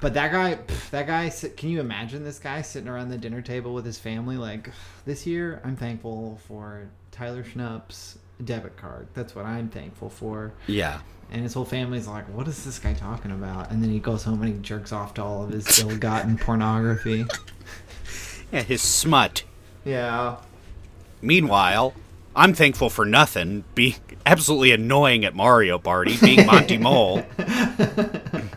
But 0.00 0.14
that 0.14 0.32
guy, 0.32 0.58
that 0.90 1.06
guy, 1.06 1.30
can 1.56 1.68
you 1.68 1.78
imagine 1.80 2.24
this 2.24 2.40
guy 2.40 2.60
sitting 2.62 2.88
around 2.88 3.10
the 3.10 3.16
dinner 3.16 3.40
table 3.40 3.72
with 3.74 3.84
his 3.86 3.96
family? 3.98 4.36
Like, 4.36 4.70
this 5.04 5.24
year, 5.24 5.60
I'm 5.64 5.76
thankful 5.76 6.40
for 6.48 6.88
Tyler 7.12 7.44
Schnupp's 7.44 8.18
debit 8.44 8.76
card. 8.76 9.06
That's 9.14 9.36
what 9.36 9.44
I'm 9.46 9.68
thankful 9.68 10.10
for. 10.10 10.52
Yeah. 10.66 11.00
And 11.32 11.42
his 11.42 11.54
whole 11.54 11.64
family's 11.64 12.06
like, 12.06 12.26
what 12.26 12.46
is 12.46 12.62
this 12.64 12.78
guy 12.78 12.92
talking 12.92 13.30
about? 13.30 13.70
And 13.70 13.82
then 13.82 13.90
he 13.90 13.98
goes 13.98 14.22
home 14.22 14.42
and 14.42 14.54
he 14.54 14.60
jerks 14.60 14.92
off 14.92 15.14
to 15.14 15.22
all 15.24 15.42
of 15.42 15.50
his 15.50 15.80
ill 15.80 15.96
gotten 15.96 16.36
pornography. 16.44 17.24
Yeah, 18.52 18.62
his 18.62 18.82
smut. 18.82 19.42
Yeah. 19.84 20.36
Meanwhile, 21.22 21.94
I'm 22.36 22.52
thankful 22.52 22.90
for 22.90 23.06
nothing, 23.06 23.64
being 23.74 23.94
absolutely 24.26 24.72
annoying 24.72 25.24
at 25.24 25.34
Mario 25.34 25.78
Party, 25.78 26.16
being 26.20 26.44
Monty 26.44 26.76
Mole. 26.78 27.24
Ugh, 27.38 28.52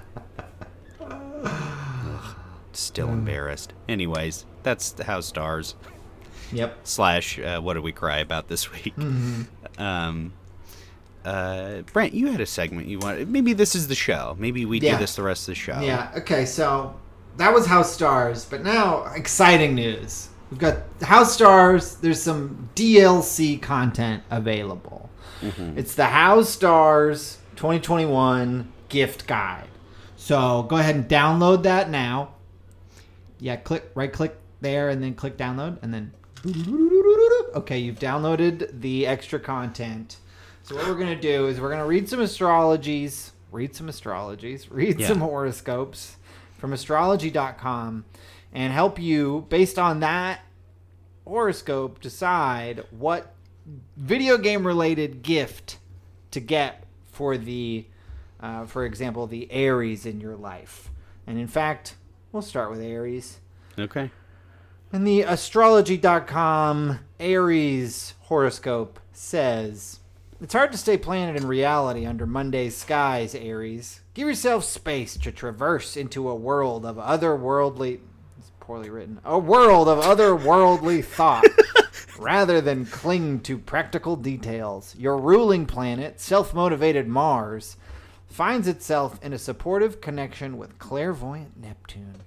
Still 2.74 3.08
embarrassed. 3.10 3.72
Anyways, 3.88 4.46
that's 4.64 5.00
how 5.04 5.22
Stars 5.22 5.76
Yep. 6.52 6.80
slash 6.84 7.40
uh, 7.40 7.60
what 7.62 7.74
do 7.76 7.82
we 7.82 7.92
cry 7.92 8.20
about 8.20 8.50
this 8.50 8.70
week? 8.72 8.94
Um, 9.78 10.34
uh, 11.26 11.82
Brent, 11.94 12.14
you 12.14 12.28
had 12.32 12.40
a 12.40 12.46
segment 12.46 12.88
you 12.88 13.00
wanted. 13.00 13.28
Maybe 13.30 13.54
this 13.54 13.76
is 13.76 13.88
the 13.88 13.96
show. 13.96 14.36
Maybe 14.40 14.66
we 14.66 14.80
Yeah. 14.80 14.94
do 14.94 14.98
this 15.00 15.16
the 15.16 15.24
rest 15.24 15.44
of 15.44 15.54
the 15.54 15.56
show. 15.60 15.80
Yeah. 15.82 16.12
Okay. 16.18 16.46
So 16.46 16.96
that 17.38 17.54
was 17.54 17.66
House 17.66 17.92
Stars, 17.94 18.46
but 18.46 18.64
now 18.64 19.06
exciting 19.16 19.76
news. 19.76 20.30
We've 20.52 20.60
got 20.60 20.78
House 21.02 21.34
Stars. 21.34 21.96
There's 21.96 22.22
some 22.22 22.70
DLC 22.76 23.62
content 23.62 24.24
available. 24.30 25.10
It's 25.76 25.94
the 25.96 26.06
House 26.06 26.50
Stars 26.50 27.38
2021 27.56 28.72
gift 28.90 29.28
guide. 29.28 29.68
So 30.16 30.64
go 30.64 30.78
ahead 30.78 30.96
and 30.96 31.08
download 31.08 31.64
that 31.64 31.90
now. 31.90 32.30
Yeah, 33.40 33.58
click 33.58 33.92
right 33.96 34.12
click 34.12 34.36
there 34.62 34.90
and 34.90 35.04
then 35.04 35.14
click 35.14 35.38
download 35.38 35.78
and 35.84 35.94
then 35.94 36.12
okay, 37.56 37.78
you've 37.78 38.00
downloaded 38.00 38.82
the 38.82 39.06
extra 39.08 39.40
content. 39.40 40.18
So 40.66 40.76
what 40.76 40.88
we're 40.88 40.96
gonna 40.98 41.16
do 41.16 41.46
is 41.46 41.62
we're 41.62 41.70
gonna 41.70 41.86
read 41.86 42.10
some 42.10 42.20
astrologies, 42.22 43.30
read 43.52 43.76
some 43.76 43.88
astrologies, 43.88 44.66
read 44.72 45.00
Yeah. 45.00 45.08
some 45.10 45.20
horoscopes 45.20 46.18
from 46.58 46.74
astrology.com 46.74 48.04
and 48.52 48.74
help 48.74 48.98
you 49.00 49.46
based 49.50 49.78
on 49.78 50.00
that 50.00 50.40
horoscope 51.24 52.02
decide 52.02 52.84
what 52.90 53.36
video 53.96 54.40
game 54.40 54.66
related 54.66 55.22
gift 55.22 55.78
to 56.32 56.40
get 56.40 56.84
for 57.12 57.38
the 57.38 57.86
uh, 58.40 58.66
for 58.66 58.86
example 58.86 59.28
the 59.28 59.52
aries 59.52 60.08
in 60.08 60.20
your 60.20 60.36
life 60.36 60.90
and 61.28 61.38
in 61.38 61.48
fact 61.48 61.96
we'll 62.32 62.42
start 62.42 62.72
with 62.72 62.80
aries 62.82 63.40
Okay. 63.78 64.10
And 64.92 65.06
the 65.06 65.22
astrology.com 65.24 67.00
Aries 67.20 68.14
horoscope 68.22 69.00
says 69.12 70.00
It's 70.42 70.54
hard 70.54 70.74
to 70.74 70.78
stay 70.78 70.98
planted 70.98 71.42
in 71.42 71.48
reality 71.48 72.06
under 72.06 72.26
Monday's 72.26 72.76
skies, 72.76 73.34
Aries. 73.34 74.02
Give 74.14 74.28
yourself 74.28 74.66
space 74.66 75.16
to 75.18 75.32
traverse 75.32 75.96
into 75.96 76.28
a 76.28 76.36
world 76.36 76.86
of 76.86 76.98
otherworldly. 76.98 78.00
It's 78.38 78.52
poorly 78.60 78.90
written. 78.90 79.22
A 79.24 79.40
world 79.40 79.88
of 79.88 80.04
otherworldly 80.04 81.06
thought. 81.06 81.46
rather 82.20 82.60
than 82.60 82.86
cling 82.86 83.40
to 83.42 83.58
practical 83.58 84.18
details. 84.18 84.94
Your 84.98 85.18
ruling 85.18 85.66
planet, 85.66 86.20
self 86.20 86.54
motivated 86.54 87.08
Mars, 87.08 87.78
finds 88.28 88.68
itself 88.68 89.18
in 89.24 89.32
a 89.32 89.38
supportive 89.38 90.02
connection 90.02 90.58
with 90.58 90.78
clairvoyant 90.80 91.58
Neptune. 91.58 92.24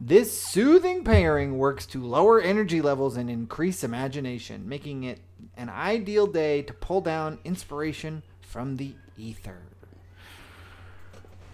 This 0.00 0.40
soothing 0.40 1.04
pairing 1.04 1.58
works 1.58 1.84
to 1.86 2.02
lower 2.02 2.40
energy 2.40 2.80
levels 2.80 3.16
and 3.16 3.28
increase 3.28 3.84
imagination, 3.84 4.66
making 4.66 5.04
it 5.04 5.20
an 5.56 5.68
ideal 5.68 6.26
day 6.26 6.62
to 6.62 6.72
pull 6.72 7.02
down 7.02 7.38
inspiration 7.44 8.22
from 8.40 8.76
the 8.78 8.94
ether. 9.18 9.58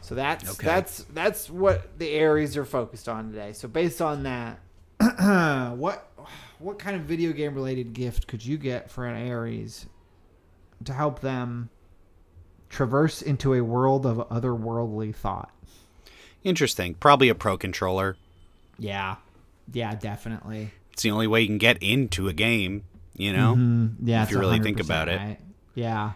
So 0.01 0.15
that's 0.15 0.49
Okay. 0.51 0.65
that's 0.65 1.05
that's 1.13 1.51
what 1.51 1.99
the 1.99 2.11
Aries 2.13 2.57
are 2.57 2.65
focused 2.65 3.09
on 3.09 3.31
today. 3.33 3.53
So 3.53 3.67
based 3.67 4.01
on 4.01 4.23
that, 4.23 4.61
what 5.77 6.09
what 6.61 6.79
kind 6.79 6.95
of 6.95 7.03
video 7.03 7.33
game 7.33 7.55
related 7.57 7.93
gift 7.93 8.29
could 8.29 8.47
you 8.47 8.57
get 8.59 8.89
for 8.89 9.07
an 9.07 9.17
Aries 9.21 9.87
to 10.85 10.93
help 10.93 11.19
them 11.21 11.71
traverse 12.69 13.21
into 13.23 13.55
a 13.55 13.63
world 13.63 14.07
of 14.07 14.19
otherworldly 14.29 15.13
thought? 15.13 15.51
Interesting. 16.45 16.95
Probably 16.95 17.29
a 17.29 17.35
pro 17.35 17.59
controller. 17.59 18.17
Yeah. 18.79 19.17
Yeah, 19.73 19.95
definitely. 19.95 20.71
It's 20.93 21.03
the 21.03 21.11
only 21.11 21.27
way 21.27 21.41
you 21.43 21.47
can 21.49 21.59
get 21.59 21.83
into 21.83 22.29
a 22.29 22.33
game, 22.33 22.85
you 23.17 23.33
know? 23.33 23.55
Mm, 23.57 23.95
yeah, 24.03 24.23
If 24.23 24.31
you 24.31 24.39
really 24.39 24.61
think 24.61 24.81
about 24.81 25.09
it. 25.09 25.17
right. 25.19 25.39
Yeah. 25.75 26.13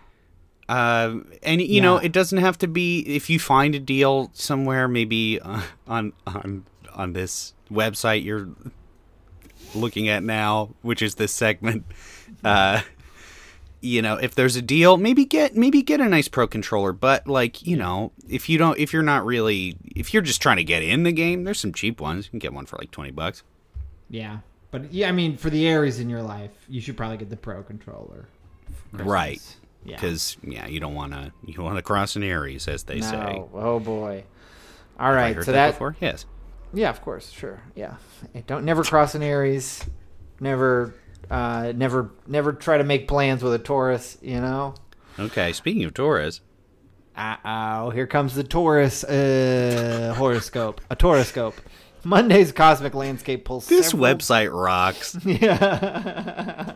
Uh, 0.69 1.17
and 1.43 1.61
you 1.61 1.81
know, 1.81 1.97
it 1.97 2.13
doesn't 2.13 2.39
have 2.39 2.57
to 2.59 2.69
be 2.69 3.01
if 3.01 3.29
you 3.29 3.41
find 3.41 3.75
a 3.75 3.81
deal 3.81 4.31
somewhere, 4.35 4.87
maybe 4.87 5.41
uh, 5.41 5.63
on 5.89 6.13
on 6.29 6.65
on 6.95 7.13
this 7.13 7.55
website 7.73 8.23
you're 8.23 8.49
looking 9.75 10.09
at 10.09 10.23
now, 10.23 10.71
which 10.83 11.03
is 11.03 11.17
this 11.17 11.33
segment. 11.33 11.85
Uh, 12.45 12.81
you 13.81 14.03
know, 14.03 14.17
if 14.17 14.35
there's 14.35 14.57
a 14.57 14.63
deal, 14.63 14.97
maybe 14.97 15.25
get 15.25 15.57
maybe 15.57 15.83
get 15.83 16.01
a 16.01 16.09
nice 16.09 16.29
pro 16.29 16.47
controller. 16.47 16.93
But 16.93 17.27
like, 17.27 17.67
you 17.67 17.77
know, 17.77 18.13
if 18.29 18.49
you 18.49 18.59
don't, 18.59 18.79
if 18.79 18.93
you're 18.93 19.03
not 19.03 19.25
really, 19.25 19.77
if 19.97 20.13
you're 20.13 20.23
just 20.23 20.43
trying 20.43 20.59
to 20.59 20.65
get 20.65 20.83
in 20.83 21.03
the 21.03 21.13
game, 21.13 21.45
there's 21.45 21.61
some 21.61 21.73
cheap 21.73 22.01
ones. 22.01 22.27
You 22.27 22.31
can 22.31 22.39
get 22.39 22.53
one 22.53 22.67
for 22.67 22.77
like 22.77 22.91
twenty 22.91 23.11
bucks. 23.11 23.43
Yeah. 24.09 24.39
But 24.71 24.93
yeah, 24.93 25.09
I 25.09 25.13
mean, 25.13 25.37
for 25.37 25.51
the 25.51 25.67
Aries 25.67 25.99
in 25.99 26.09
your 26.09 26.23
life, 26.23 26.53
you 26.69 26.81
should 26.81 26.97
probably 26.97 27.17
get 27.17 27.31
the 27.31 27.37
Pro 27.37 27.63
controller. 27.63 28.29
Right. 28.93 29.43
Yeah. 29.85 29.97
Because 29.97 30.37
yeah, 30.45 30.67
you 30.67 30.79
don't 30.79 30.95
want 30.95 31.13
to 31.13 31.33
you 31.47 31.61
want 31.63 31.77
to 31.77 31.83
cross 31.83 32.17
an 32.17 32.23
Aries, 32.23 32.69
as 32.69 32.85
they 32.85 33.01
say. 33.01 33.43
Oh 33.55 33.81
boy. 33.81 34.25
All 34.99 35.07
Have 35.07 35.15
I 35.17 35.23
right. 35.23 35.37
heard 35.37 35.45
So 35.47 35.53
that 35.53 35.67
that. 35.67 35.71
before? 35.73 35.97
Yes. 36.01 36.27
Yeah, 36.73 36.91
of 36.91 37.01
course. 37.01 37.31
Sure. 37.31 37.61
Yeah. 37.75 37.95
Don't 38.47 38.65
never 38.65 38.85
cross 38.85 39.15
an 39.15 39.23
Aries. 39.23 39.85
Never. 40.39 40.95
Uh, 41.31 41.73
never. 41.77 42.11
Never 42.27 42.53
try 42.53 42.79
to 42.79 42.85
make 42.85 43.07
plans 43.09 43.43
with 43.43 43.55
a 43.55 43.59
Taurus. 43.59 44.19
You 44.21 44.41
know. 44.41 44.75
Okay. 45.19 45.53
Speaking 45.53 45.85
of 45.85 45.95
Taurus. 45.95 46.41
Uh 47.17 47.37
oh, 47.45 47.91
here 47.91 48.07
comes 48.07 48.35
the 48.35 48.45
Taurus 48.45 49.05
uh, 49.05 50.15
horoscope. 50.17 50.81
A 50.91 50.97
Tauroscope. 50.97 51.55
Monday's 52.03 52.51
cosmic 52.51 52.95
landscape 52.95 53.45
pulls 53.45 53.67
This 53.69 53.91
several- 53.91 54.05
website 54.15 54.51
rocks. 54.53 55.17
Yeah. 55.27 56.75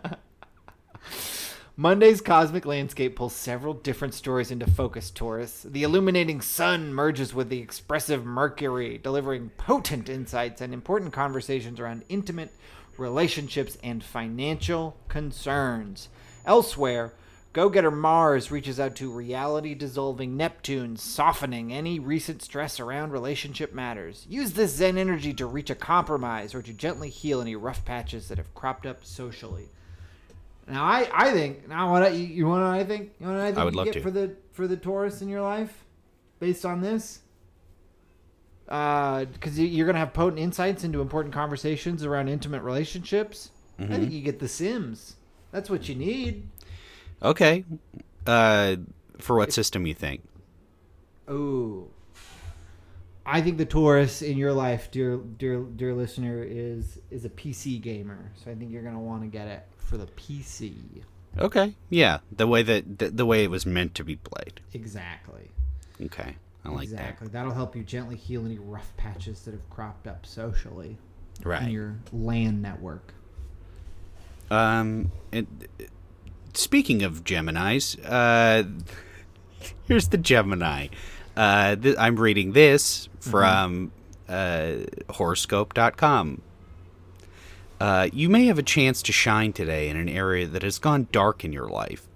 Monday's 1.76 2.20
cosmic 2.20 2.64
landscape 2.66 3.16
pulls 3.16 3.34
several 3.34 3.74
different 3.74 4.14
stories 4.14 4.52
into 4.52 4.64
focus, 4.70 5.10
Taurus. 5.10 5.62
The 5.68 5.82
illuminating 5.82 6.40
sun 6.40 6.94
merges 6.94 7.34
with 7.34 7.48
the 7.48 7.58
expressive 7.58 8.24
Mercury, 8.24 8.96
delivering 8.98 9.50
potent 9.56 10.08
insights 10.08 10.60
and 10.60 10.72
important 10.72 11.12
conversations 11.12 11.80
around 11.80 12.04
intimate 12.08 12.52
relationships 12.98 13.76
and 13.82 14.02
financial 14.02 14.96
concerns. 15.08 16.08
Elsewhere, 16.44 17.14
Go 17.54 17.68
Getter 17.68 17.92
Mars 17.92 18.50
reaches 18.50 18.80
out 18.80 18.96
to 18.96 19.12
reality 19.12 19.74
dissolving 19.74 20.36
Neptune, 20.36 20.96
softening 20.96 21.72
any 21.72 22.00
recent 22.00 22.42
stress 22.42 22.80
around 22.80 23.12
relationship 23.12 23.72
matters. 23.72 24.26
Use 24.28 24.54
this 24.54 24.74
Zen 24.74 24.98
energy 24.98 25.32
to 25.34 25.46
reach 25.46 25.70
a 25.70 25.76
compromise 25.76 26.52
or 26.52 26.62
to 26.62 26.72
gently 26.72 27.10
heal 27.10 27.40
any 27.40 27.54
rough 27.54 27.84
patches 27.84 28.26
that 28.26 28.38
have 28.38 28.52
cropped 28.54 28.86
up 28.86 29.04
socially. 29.04 29.68
Now, 30.66 30.82
I, 30.82 31.08
I 31.12 31.32
think 31.32 31.68
now 31.68 31.92
what 31.92 32.02
I, 32.02 32.08
you, 32.08 32.26
you 32.26 32.46
want 32.48 32.62
to 32.62 32.80
I 32.80 32.84
think 32.84 33.12
you 33.20 33.26
want 33.26 33.38
what 33.38 33.44
I 33.44 33.48
think 33.50 33.58
I 33.58 33.64
would 33.64 33.74
you 33.74 33.78
love 33.78 33.86
get 33.86 33.94
to. 33.94 34.00
for 34.00 34.10
the 34.10 34.34
for 34.50 34.66
the 34.66 34.76
Taurus 34.76 35.22
in 35.22 35.28
your 35.28 35.42
life, 35.42 35.84
based 36.40 36.64
on 36.64 36.80
this. 36.80 37.20
Because 38.66 39.58
you're 39.58 39.86
gonna 39.86 39.98
have 39.98 40.12
potent 40.14 40.40
insights 40.40 40.84
into 40.84 41.00
important 41.00 41.34
conversations 41.34 42.04
around 42.04 42.28
intimate 42.28 42.62
relationships. 42.62 43.50
I 43.78 43.82
Mm-hmm. 43.82 43.92
think 43.94 44.12
you 44.12 44.20
get 44.20 44.38
the 44.38 44.46
Sims. 44.48 45.16
That's 45.50 45.68
what 45.68 45.88
you 45.88 45.94
need. 45.96 46.48
Okay. 47.22 47.64
Uh, 48.26 48.76
for 49.18 49.36
what 49.36 49.52
system 49.52 49.86
you 49.86 49.94
think? 49.94 50.22
Oh, 51.26 51.88
I 53.26 53.40
think 53.40 53.58
the 53.58 53.64
Taurus 53.64 54.20
in 54.22 54.36
your 54.36 54.52
life, 54.52 54.90
dear 54.90 55.16
dear 55.16 55.60
dear 55.62 55.94
listener, 55.94 56.42
is 56.42 56.98
is 57.10 57.24
a 57.24 57.30
PC 57.30 57.80
gamer. 57.80 58.30
So 58.44 58.50
I 58.50 58.54
think 58.54 58.70
you're 58.70 58.82
gonna 58.82 59.00
want 59.00 59.22
to 59.22 59.28
get 59.28 59.48
it 59.48 59.66
for 59.76 59.96
the 59.96 60.06
PC. 60.06 60.74
Okay. 61.38 61.74
Yeah, 61.90 62.18
the 62.30 62.46
way 62.46 62.62
that 62.62 62.98
the, 62.98 63.10
the 63.10 63.26
way 63.26 63.42
it 63.42 63.50
was 63.50 63.66
meant 63.66 63.94
to 63.96 64.04
be 64.04 64.16
played. 64.16 64.60
Exactly. 64.72 65.50
Okay. 66.02 66.36
I 66.64 66.70
like 66.70 66.84
exactly. 66.84 67.28
That'll 67.28 67.52
help 67.52 67.76
you 67.76 67.82
gently 67.82 68.16
heal 68.16 68.44
any 68.44 68.58
rough 68.58 68.96
patches 68.96 69.42
that 69.42 69.52
have 69.52 69.68
cropped 69.70 70.06
up 70.06 70.24
socially. 70.24 70.96
Right. 71.42 71.62
in 71.62 71.70
your 71.70 71.96
LAN 72.12 72.62
network. 72.62 73.12
Um, 74.50 75.10
it, 75.32 75.46
speaking 76.54 77.02
of 77.02 77.24
Gemini's, 77.24 77.98
uh, 77.98 78.64
here's 79.88 80.08
the 80.08 80.18
Gemini. 80.18 80.88
Uh, 81.36 81.76
th- 81.76 81.96
I'm 81.98 82.16
reading 82.16 82.52
this 82.52 83.08
from 83.18 83.90
uh, 84.28 84.74
horoscope.com. 85.10 86.42
Uh, 87.80 88.08
you 88.12 88.28
may 88.28 88.46
have 88.46 88.58
a 88.58 88.62
chance 88.62 89.02
to 89.02 89.12
shine 89.12 89.52
today 89.52 89.88
in 89.88 89.96
an 89.96 90.08
area 90.08 90.46
that 90.46 90.62
has 90.62 90.78
gone 90.78 91.08
dark 91.10 91.44
in 91.44 91.52
your 91.52 91.68
life. 91.68 92.06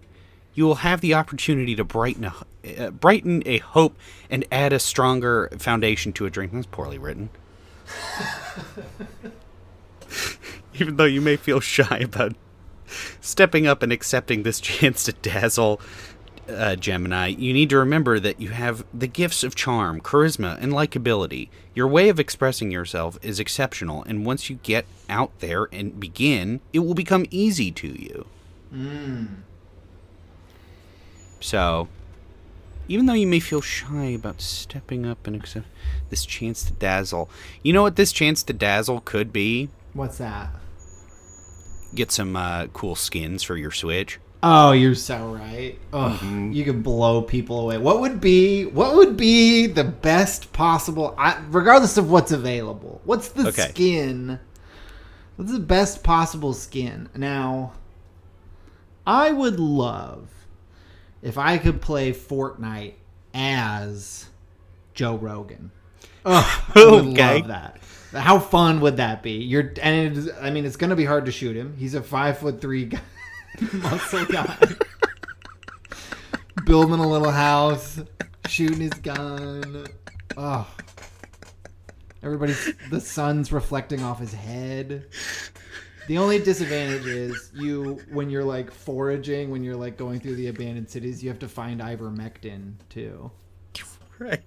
You 0.55 0.65
will 0.65 0.77
have 0.77 1.01
the 1.01 1.15
opportunity 1.15 1.75
to 1.75 1.85
brighten 1.85 2.25
a, 2.25 2.35
uh, 2.77 2.91
brighten 2.91 3.43
a 3.47 3.59
hope 3.59 3.97
and 4.31 4.45
add 4.51 4.73
a 4.73 4.79
stronger 4.79 5.51
foundation 5.59 6.13
to 6.15 6.27
a 6.27 6.31
dream. 6.31 6.51
That's 6.53 6.67
poorly 6.67 6.99
written. 6.99 7.31
Even 10.75 10.97
though 10.97 11.05
you 11.05 11.21
may 11.21 11.37
feel 11.37 11.61
shy 11.61 11.99
about 11.99 12.35
stepping 13.21 13.67
up 13.67 13.83
and 13.83 13.93
accepting 13.93 14.43
this 14.43 14.61
chance 14.61 15.05
to 15.05 15.13
dazzle 15.13 15.81
uh, 16.49 16.77
Gemini, 16.77 17.29
you 17.29 17.53
need 17.53 17.71
to 17.71 17.79
remember 17.79 18.19
that 18.19 18.41
you 18.41 18.51
have 18.51 18.85
the 18.95 19.07
gifts 19.07 19.45
of 19.45 19.55
charm, 19.55 20.01
charisma, 20.01 20.61
and 20.61 20.73
likability. 20.73 21.49
Your 21.75 21.87
way 21.87 22.09
of 22.09 22.19
expressing 22.19 22.71
yourself 22.71 23.19
is 23.23 23.39
exceptional, 23.39 24.03
and 24.05 24.25
once 24.25 24.49
you 24.49 24.59
get 24.63 24.87
out 25.09 25.39
there 25.41 25.69
and 25.73 26.01
begin, 26.01 26.61
it 26.73 26.81
will 26.81 26.95
become 26.95 27.27
easy 27.31 27.71
to 27.73 27.89
you. 27.89 28.27
So, 31.41 31.89
even 32.89 33.07
though 33.07 33.13
you 33.15 33.27
may 33.27 33.41
feel 33.41 33.61
shy 33.61 34.07
about 34.07 34.41
stepping 34.41 35.05
up 35.07 35.27
and 35.27 35.37
accept 35.37 35.67
this 36.11 36.25
chance 36.25 36.63
to 36.65 36.73
dazzle, 36.73 37.29
you 37.63 37.73
know 37.73 37.83
what 37.83 37.97
this 37.97 38.13
chance 38.13 38.43
to 38.45 38.53
dazzle 38.53 39.01
could 39.05 39.33
be? 39.33 39.69
What's 39.93 40.19
that? 40.19 40.51
Get 41.95 42.11
some 42.13 42.37
uh, 42.37 42.67
cool 42.69 42.95
skins 42.95 43.43
for 43.43 43.57
your 43.57 43.71
Switch. 43.71 44.19
Oh, 44.43 44.71
you're 44.73 44.95
so 44.95 45.33
right. 45.35 45.77
Oh, 45.93 46.17
Mm-hmm. 46.23 46.53
you 46.53 46.63
can 46.65 46.83
blow 46.83 47.23
people 47.23 47.61
away. 47.61 47.79
What 47.79 48.01
would 48.01 48.21
be 48.21 48.67
what 48.67 48.95
would 48.95 49.17
be 49.17 49.67
the 49.67 49.83
best 49.85 50.53
possible 50.53 51.15
I, 51.19 51.43
regardless 51.51 51.97
of 51.97 52.11
what's 52.11 52.31
available. 52.31 53.01
What's 53.05 53.29
the 53.31 53.49
Okay. 53.49 53.69
skin? 53.71 54.39
What's 55.37 55.51
the 55.53 55.59
best 55.59 56.05
possible 56.05 56.53
skin? 56.53 57.09
Now, 57.17 57.73
I 59.07 59.33
would 59.33 59.59
love 59.59 60.29
if 61.23 61.39
I 61.39 61.59
could 61.59 61.81
play 61.81 62.13
Fortnite 62.13 62.95
as 63.35 64.27
Joe 64.95 65.17
Rogan. 65.17 65.71
Oh, 66.25 66.71
I 66.75 66.85
would 66.85 67.07
Okay. 67.09 67.39
love 67.39 67.49
that. 67.49 67.81
How 68.13 68.39
fun 68.39 68.81
would 68.81 68.97
that 68.97 69.23
be? 69.23 69.33
You're 69.33 69.73
and 69.83 70.17
it 70.17 70.19
is, 70.19 70.31
I 70.41 70.51
mean 70.51 70.65
it's 70.65 70.77
going 70.77 70.91
to 70.91 70.97
be 70.97 71.05
hard 71.05 71.27
to 71.27 71.33
shoot 71.33 71.57
him. 71.57 71.75
He's 71.79 71.95
a 71.95 72.03
five 72.03 72.39
foot 72.39 72.61
three 72.61 72.87
guy, 72.87 73.01
muscle 73.75 74.25
guy, 74.25 74.57
building 76.65 76.99
a 77.01 77.09
little 77.09 77.31
house, 77.31 78.01
shooting 78.49 78.81
his 78.81 78.95
gun. 78.95 79.87
Oh, 80.37 80.67
Everybody's 82.23 82.73
the 82.91 83.01
sun's 83.01 83.53
reflecting 83.53 84.03
off 84.03 84.19
his 84.19 84.33
head. 84.33 85.07
The 86.09 86.19
only 86.19 86.39
disadvantage 86.41 87.07
is 87.07 87.53
you 87.55 88.01
when 88.11 88.29
you're 88.31 88.45
like 88.45 88.71
foraging, 88.73 89.51
when 89.51 89.63
you're 89.63 89.77
like 89.77 89.97
going 89.97 90.21
through 90.21 90.35
the 90.37 90.49
abandoned 90.49 90.91
cities, 90.91 91.23
you 91.23 91.29
have 91.29 91.39
to 91.41 91.49
find 91.49 91.81
ivermectin 91.81 92.75
too. 92.89 93.31
Right. 94.19 94.43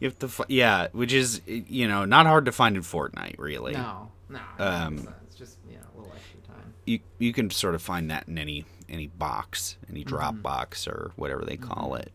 You 0.00 0.08
have 0.08 0.18
to, 0.20 0.28
fi- 0.28 0.44
yeah, 0.48 0.88
which 0.92 1.12
is 1.12 1.40
you 1.46 1.88
know 1.88 2.04
not 2.04 2.26
hard 2.26 2.44
to 2.44 2.52
find 2.52 2.76
in 2.76 2.82
Fortnite, 2.82 3.38
really. 3.38 3.72
No, 3.72 4.10
no, 4.28 4.38
Um, 4.58 5.08
it's 5.26 5.34
just 5.34 5.58
you 5.68 5.76
know 5.76 5.82
a 5.94 5.98
little 5.98 6.14
extra 6.14 6.40
time. 6.54 6.74
You 6.86 7.00
you 7.18 7.32
can 7.32 7.50
sort 7.50 7.74
of 7.74 7.82
find 7.82 8.10
that 8.10 8.28
in 8.28 8.38
any 8.38 8.64
any 8.88 9.06
box, 9.08 9.76
any 9.90 10.04
drop 10.04 10.34
Mm-hmm. 10.34 10.42
box 10.42 10.86
or 10.86 11.12
whatever 11.16 11.44
they 11.44 11.56
call 11.56 11.94
it. 11.94 12.12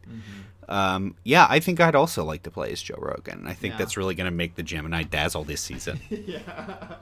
Um, 0.70 1.16
yeah, 1.24 1.46
I 1.50 1.60
think 1.60 1.80
I'd 1.82 1.96
also 1.96 2.24
like 2.24 2.44
to 2.44 2.52
play 2.52 2.72
as 2.72 2.82
Joe 2.82 2.96
Rogan. 2.98 3.46
I 3.48 3.54
think 3.54 3.74
Yeah. 3.74 3.78
that's 3.80 3.98
really 3.98 4.16
going 4.16 4.26
to 4.30 4.36
make 4.36 4.56
the 4.56 4.64
Gemini 4.64 5.04
dazzle 5.04 5.44
this 5.44 5.60
season. 5.62 6.00
yeah. 6.10 6.96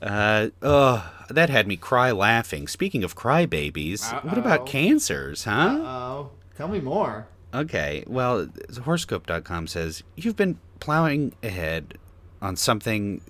Uh, 0.00 0.48
oh, 0.62 1.10
that 1.28 1.50
had 1.50 1.66
me 1.66 1.76
cry 1.76 2.10
laughing. 2.12 2.68
Speaking 2.68 3.02
of 3.04 3.16
crybabies, 3.16 4.24
what 4.24 4.38
about 4.38 4.66
cancers, 4.66 5.44
huh? 5.44 5.78
Oh, 5.80 6.30
tell 6.56 6.68
me 6.68 6.80
more. 6.80 7.26
Okay, 7.52 8.04
well, 8.06 8.48
horoscope.com 8.84 9.66
says 9.66 10.02
you've 10.16 10.36
been 10.36 10.58
plowing 10.80 11.34
ahead 11.42 11.94
on 12.42 12.56
something 12.56 13.20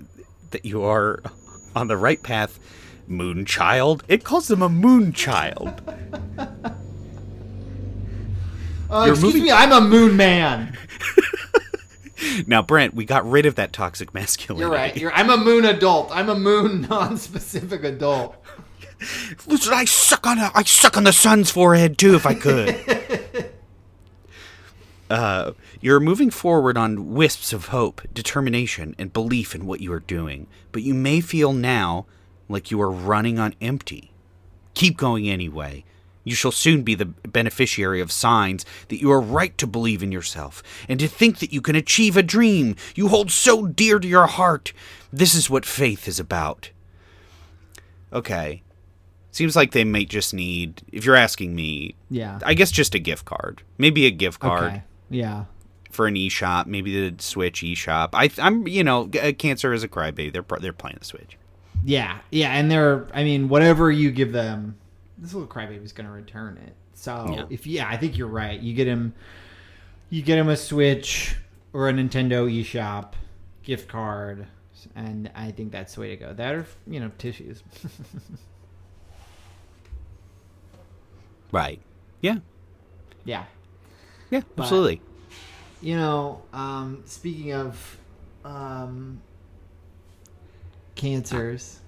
that 0.50 0.64
you 0.64 0.82
are 0.84 1.22
on 1.74 1.88
the 1.88 1.96
right 1.96 2.22
path. 2.22 2.58
Moon 3.06 3.46
child. 3.46 4.04
It 4.06 4.22
calls 4.22 4.48
them 4.48 4.60
a 4.60 4.68
moon 4.68 5.14
child. 5.14 5.80
Uh, 6.38 6.44
You're 9.06 9.08
excuse 9.14 9.22
moving- 9.22 9.44
me, 9.44 9.50
I'm 9.50 9.72
a 9.72 9.80
moon 9.80 10.14
man. 10.16 10.76
Now, 12.46 12.62
Brent, 12.62 12.94
we 12.94 13.04
got 13.04 13.28
rid 13.28 13.46
of 13.46 13.54
that 13.56 13.72
toxic 13.72 14.12
masculinity. 14.14 14.62
You're 14.62 14.74
right. 14.74 14.96
You're, 14.96 15.12
I'm 15.12 15.30
a 15.30 15.36
moon 15.36 15.64
adult. 15.64 16.10
I'm 16.12 16.28
a 16.28 16.34
moon 16.34 16.82
non-specific 16.90 17.84
adult. 17.84 18.36
Listen, 19.46 19.72
I 19.72 19.84
suck 19.84 20.26
on 20.26 20.38
a, 20.38 20.50
I 20.54 20.64
suck 20.64 20.96
on 20.96 21.04
the 21.04 21.12
sun's 21.12 21.50
forehead 21.50 21.98
too, 21.98 22.14
if 22.16 22.26
I 22.26 22.34
could. 22.34 23.50
uh, 25.10 25.52
you're 25.80 26.00
moving 26.00 26.30
forward 26.30 26.76
on 26.76 27.14
wisps 27.14 27.52
of 27.52 27.66
hope, 27.66 28.02
determination, 28.12 28.96
and 28.98 29.12
belief 29.12 29.54
in 29.54 29.66
what 29.66 29.80
you 29.80 29.92
are 29.92 30.00
doing, 30.00 30.48
but 30.72 30.82
you 30.82 30.94
may 30.94 31.20
feel 31.20 31.52
now 31.52 32.06
like 32.48 32.70
you 32.70 32.80
are 32.80 32.90
running 32.90 33.38
on 33.38 33.54
empty. 33.60 34.12
Keep 34.74 34.96
going 34.96 35.28
anyway. 35.28 35.84
You 36.28 36.34
shall 36.34 36.52
soon 36.52 36.82
be 36.82 36.94
the 36.94 37.06
beneficiary 37.06 38.00
of 38.00 38.12
signs 38.12 38.64
that 38.88 39.00
you 39.00 39.10
are 39.10 39.20
right 39.20 39.56
to 39.58 39.66
believe 39.66 40.02
in 40.02 40.12
yourself 40.12 40.62
and 40.88 41.00
to 41.00 41.08
think 41.08 41.38
that 41.38 41.52
you 41.52 41.60
can 41.60 41.74
achieve 41.74 42.16
a 42.16 42.22
dream 42.22 42.76
you 42.94 43.08
hold 43.08 43.30
so 43.30 43.66
dear 43.66 43.98
to 43.98 44.06
your 44.06 44.26
heart. 44.26 44.72
This 45.12 45.34
is 45.34 45.48
what 45.48 45.64
faith 45.64 46.06
is 46.06 46.20
about. 46.20 46.70
Okay. 48.12 48.62
Seems 49.30 49.54
like 49.54 49.72
they 49.72 49.84
may 49.84 50.04
just 50.04 50.32
need, 50.34 50.82
if 50.92 51.04
you're 51.04 51.14
asking 51.16 51.54
me, 51.54 51.94
Yeah. 52.10 52.38
I 52.44 52.54
guess 52.54 52.70
just 52.70 52.94
a 52.94 52.98
gift 52.98 53.24
card. 53.24 53.62
Maybe 53.76 54.06
a 54.06 54.10
gift 54.10 54.40
card 54.40 54.64
Okay. 54.64 54.82
Yeah. 55.10 55.44
for 55.90 56.06
an 56.06 56.14
eShop, 56.14 56.66
maybe 56.66 57.08
the 57.10 57.22
Switch 57.22 57.62
eShop. 57.62 58.10
I, 58.12 58.30
I'm, 58.38 58.66
you 58.66 58.82
know, 58.84 59.08
uh, 59.22 59.32
Cancer 59.32 59.72
is 59.72 59.82
a 59.82 59.88
crybaby. 59.88 60.32
They're 60.32 60.44
they're 60.60 60.72
playing 60.72 60.96
the 60.98 61.04
Switch. 61.04 61.36
Yeah. 61.84 62.18
Yeah. 62.30 62.50
And 62.52 62.70
they're, 62.70 63.06
I 63.14 63.22
mean, 63.24 63.48
whatever 63.48 63.90
you 63.90 64.10
give 64.10 64.32
them, 64.32 64.76
this 65.18 65.34
little 65.34 65.48
crybaby's 65.48 65.92
going 65.92 66.06
to 66.06 66.12
return 66.12 66.58
it. 66.58 66.74
So 66.94 67.30
Yeah. 67.32 67.44
if, 67.50 67.66
yeah, 67.66 67.88
I 67.88 67.96
think 67.96 68.16
you're 68.16 68.28
right. 68.28 68.58
You 68.60 68.74
get 68.74 68.86
him, 68.86 69.14
you 70.10 70.22
get 70.22 70.38
him 70.38 70.48
a 70.48 70.56
Switch 70.56 71.36
or 71.72 71.88
a 71.88 71.92
Nintendo 71.92 72.48
eShop 72.50 73.12
gift 73.62 73.88
card. 73.88 74.46
And 74.94 75.30
I 75.34 75.50
think 75.50 75.72
that's 75.72 75.94
the 75.96 76.00
way 76.02 76.08
to 76.10 76.16
go. 76.16 76.32
That 76.32 76.54
or, 76.54 76.66
you 76.86 77.00
know, 77.00 77.10
tissues. 77.18 77.62
Right. 81.50 81.80
Yeah. 82.20 82.36
yeah. 83.24 83.44
Yeah. 84.30 84.42
But- 84.54 84.64
absolutely. 84.64 85.00
You 85.80 85.96
know, 85.96 86.42
um, 86.52 87.02
speaking 87.06 87.52
of 87.52 87.98
um, 88.44 89.20
cancers, 90.96 91.80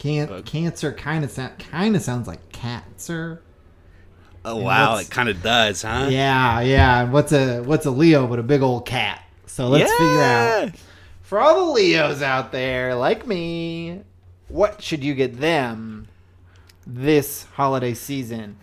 can 0.00 0.42
cancer 0.44 0.92
kind 0.92 1.24
of 1.24 1.30
sound 1.30 1.58
kind 1.58 1.94
of 1.94 2.02
sounds 2.02 2.26
like 2.26 2.50
cancer. 2.52 3.42
Oh 4.44 4.56
and 4.56 4.64
wow, 4.64 4.96
it 4.96 5.10
kind 5.10 5.28
of 5.28 5.42
does, 5.42 5.82
huh? 5.82 6.08
Yeah, 6.10 6.60
yeah. 6.60 7.02
and 7.02 7.12
What's 7.12 7.32
a 7.32 7.60
what's 7.60 7.84
a 7.84 7.90
Leo 7.90 8.26
but 8.26 8.38
a 8.38 8.42
big 8.42 8.62
old 8.62 8.86
cat? 8.86 9.22
So 9.44 9.68
let's 9.68 9.92
figure 9.92 10.22
out 10.22 10.70
for 11.20 11.38
all 11.38 11.66
the 11.66 11.72
Leos 11.72 12.22
out 12.22 12.50
there 12.50 12.94
like 12.94 13.26
me, 13.26 14.00
what 14.48 14.82
should 14.82 15.04
you 15.04 15.14
get 15.14 15.38
them 15.38 16.08
this 16.86 17.44
holiday 17.54 17.92
season? 17.92 18.56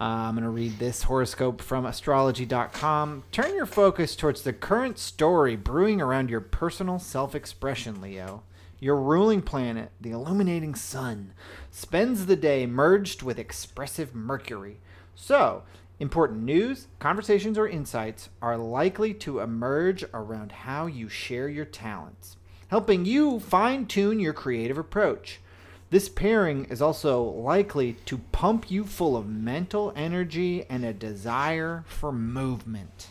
Uh, 0.00 0.04
I'm 0.04 0.34
going 0.34 0.44
to 0.44 0.50
read 0.50 0.78
this 0.78 1.04
horoscope 1.04 1.60
from 1.60 1.86
astrology.com. 1.86 3.24
Turn 3.30 3.54
your 3.54 3.66
focus 3.66 4.16
towards 4.16 4.42
the 4.42 4.52
current 4.52 4.98
story 4.98 5.54
brewing 5.54 6.00
around 6.00 6.30
your 6.30 6.40
personal 6.40 6.98
self 6.98 7.34
expression, 7.34 8.00
Leo. 8.00 8.42
Your 8.84 9.00
ruling 9.00 9.40
planet, 9.40 9.92
the 9.98 10.10
illuminating 10.10 10.74
sun, 10.74 11.32
spends 11.70 12.26
the 12.26 12.36
day 12.36 12.66
merged 12.66 13.22
with 13.22 13.38
expressive 13.38 14.14
Mercury. 14.14 14.78
So, 15.14 15.62
important 15.98 16.42
news, 16.42 16.88
conversations, 16.98 17.56
or 17.56 17.66
insights 17.66 18.28
are 18.42 18.58
likely 18.58 19.14
to 19.14 19.40
emerge 19.40 20.04
around 20.12 20.52
how 20.52 20.84
you 20.84 21.08
share 21.08 21.48
your 21.48 21.64
talents, 21.64 22.36
helping 22.68 23.06
you 23.06 23.40
fine 23.40 23.86
tune 23.86 24.20
your 24.20 24.34
creative 24.34 24.76
approach. 24.76 25.40
This 25.88 26.10
pairing 26.10 26.66
is 26.66 26.82
also 26.82 27.22
likely 27.22 27.94
to 28.04 28.18
pump 28.32 28.70
you 28.70 28.84
full 28.84 29.16
of 29.16 29.26
mental 29.26 29.94
energy 29.96 30.66
and 30.68 30.84
a 30.84 30.92
desire 30.92 31.84
for 31.86 32.12
movement. 32.12 33.06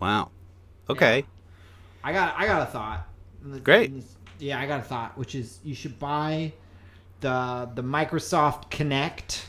Wow. 0.00 0.30
Okay. 0.88 1.26
I 2.02 2.14
got 2.14 2.34
I 2.38 2.46
got 2.46 2.62
a 2.62 2.70
thought. 2.70 3.06
Great. 3.62 3.92
Yeah, 4.38 4.60
I 4.60 4.66
got 4.66 4.80
a 4.80 4.82
thought, 4.84 5.16
which 5.18 5.34
is 5.34 5.58
you 5.64 5.74
should 5.74 5.98
buy 5.98 6.52
the 7.20 7.68
the 7.74 7.82
Microsoft 7.82 8.70
Kinect 8.70 9.46